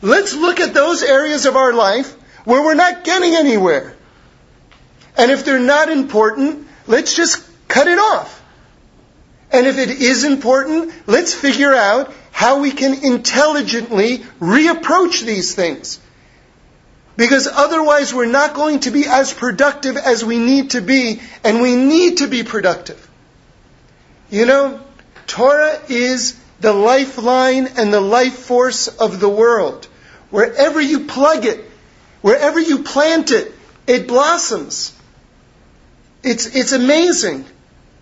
Let's 0.00 0.36
look 0.36 0.60
at 0.60 0.72
those 0.72 1.02
areas 1.02 1.46
of 1.46 1.56
our 1.56 1.72
life 1.72 2.12
where 2.44 2.62
we're 2.62 2.74
not 2.74 3.02
getting 3.02 3.34
anywhere. 3.34 3.96
And 5.16 5.32
if 5.32 5.44
they're 5.44 5.58
not 5.58 5.88
important, 5.88 6.68
let's 6.86 7.16
just 7.16 7.44
cut 7.66 7.88
it 7.88 7.98
off. 7.98 8.40
And 9.54 9.68
if 9.68 9.78
it 9.78 9.88
is 9.88 10.24
important, 10.24 10.92
let's 11.06 11.32
figure 11.32 11.72
out 11.72 12.12
how 12.32 12.60
we 12.60 12.72
can 12.72 13.04
intelligently 13.04 14.18
reapproach 14.40 15.24
these 15.24 15.54
things. 15.54 16.00
Because 17.16 17.46
otherwise 17.46 18.12
we're 18.12 18.26
not 18.26 18.54
going 18.54 18.80
to 18.80 18.90
be 18.90 19.06
as 19.06 19.32
productive 19.32 19.96
as 19.96 20.24
we 20.24 20.40
need 20.40 20.72
to 20.72 20.80
be, 20.80 21.20
and 21.44 21.62
we 21.62 21.76
need 21.76 22.18
to 22.18 22.26
be 22.26 22.42
productive. 22.42 23.08
You 24.28 24.46
know, 24.46 24.80
Torah 25.28 25.78
is 25.88 26.36
the 26.58 26.72
lifeline 26.72 27.68
and 27.76 27.94
the 27.94 28.00
life 28.00 28.34
force 28.34 28.88
of 28.88 29.20
the 29.20 29.28
world. 29.28 29.86
Wherever 30.30 30.80
you 30.80 31.06
plug 31.06 31.44
it, 31.44 31.64
wherever 32.22 32.58
you 32.58 32.82
plant 32.82 33.30
it, 33.30 33.54
it 33.86 34.08
blossoms. 34.08 34.92
It's, 36.24 36.46
it's 36.46 36.72
amazing. 36.72 37.44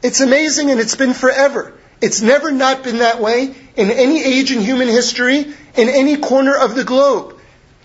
It's 0.03 0.21
amazing 0.21 0.71
and 0.71 0.81
it's 0.81 0.97
been 0.97 1.15
forever. 1.15 1.75
It's 2.01 2.21
never 2.21 2.51
not 2.51 2.83
been 2.83 2.99
that 2.99 3.21
way 3.21 3.55
in 3.77 3.91
any 3.91 4.23
age 4.23 4.51
in 4.51 4.61
human 4.61 4.89
history, 4.89 5.39
in 5.77 5.89
any 5.89 6.17
corner 6.17 6.57
of 6.57 6.75
the 6.75 6.85
globe. 6.85 7.39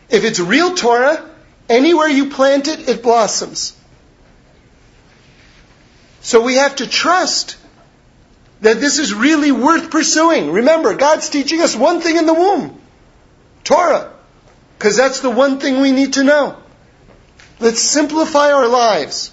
If 0.09 0.24
it's 0.24 0.39
real 0.39 0.74
Torah, 0.74 1.30
anywhere 1.70 2.07
you 2.07 2.30
plant 2.32 2.68
it, 2.68 2.89
it 2.89 3.03
blossoms. 3.03 3.74
So 6.22 6.41
we 6.41 6.55
have 6.55 6.78
to 6.78 6.88
trust 6.88 7.57
that 8.61 8.80
this 8.80 8.97
is 8.97 9.13
really 9.13 9.51
worth 9.51 9.91
pursuing. 9.91 10.51
Remember, 10.51 10.95
God's 10.95 11.30
teaching 11.30 11.61
us 11.61 11.76
one 11.76 12.01
thing 12.01 12.18
in 12.18 12.26
the 12.26 12.34
womb 12.34 12.82
Torah. 13.63 14.13
Because 14.78 14.95
that's 14.95 15.22
the 15.22 15.30
one 15.30 15.59
thing 15.59 15.82
we 15.82 15.91
need 15.91 16.13
to 16.13 16.24
know. 16.24 16.55
Let's 17.59 17.82
simplify 17.82 18.51
our 18.51 18.68
lives 18.68 19.32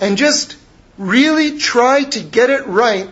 and 0.00 0.16
just 0.16 0.56
really 1.02 1.58
try 1.58 2.04
to 2.04 2.20
get 2.20 2.50
it 2.50 2.66
right 2.66 3.10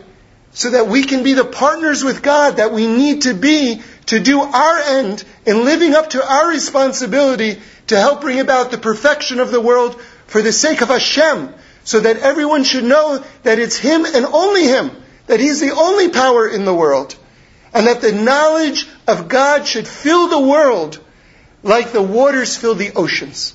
so 0.52 0.70
that 0.70 0.88
we 0.88 1.02
can 1.02 1.22
be 1.22 1.32
the 1.32 1.44
partners 1.44 2.02
with 2.02 2.22
God 2.22 2.56
that 2.56 2.72
we 2.72 2.86
need 2.86 3.22
to 3.22 3.34
be 3.34 3.82
to 4.06 4.20
do 4.20 4.40
our 4.40 4.78
end 4.78 5.24
in 5.46 5.64
living 5.64 5.94
up 5.94 6.10
to 6.10 6.24
our 6.24 6.48
responsibility 6.48 7.60
to 7.88 7.98
help 7.98 8.20
bring 8.20 8.40
about 8.40 8.70
the 8.70 8.78
perfection 8.78 9.40
of 9.40 9.50
the 9.50 9.60
world 9.60 10.00
for 10.26 10.42
the 10.42 10.52
sake 10.52 10.80
of 10.80 10.88
Hashem, 10.88 11.52
so 11.82 11.98
that 11.98 12.18
everyone 12.18 12.62
should 12.62 12.84
know 12.84 13.24
that 13.42 13.58
it's 13.58 13.76
Him 13.76 14.04
and 14.04 14.24
only 14.26 14.64
Him, 14.64 14.90
that 15.26 15.40
He's 15.40 15.60
the 15.60 15.74
only 15.74 16.08
power 16.08 16.46
in 16.46 16.64
the 16.64 16.74
world, 16.74 17.16
and 17.74 17.86
that 17.88 18.00
the 18.00 18.12
knowledge 18.12 18.88
of 19.08 19.28
God 19.28 19.66
should 19.66 19.88
fill 19.88 20.28
the 20.28 20.38
world 20.38 21.00
like 21.62 21.90
the 21.90 22.02
waters 22.02 22.56
fill 22.56 22.76
the 22.76 22.92
oceans. 22.94 23.54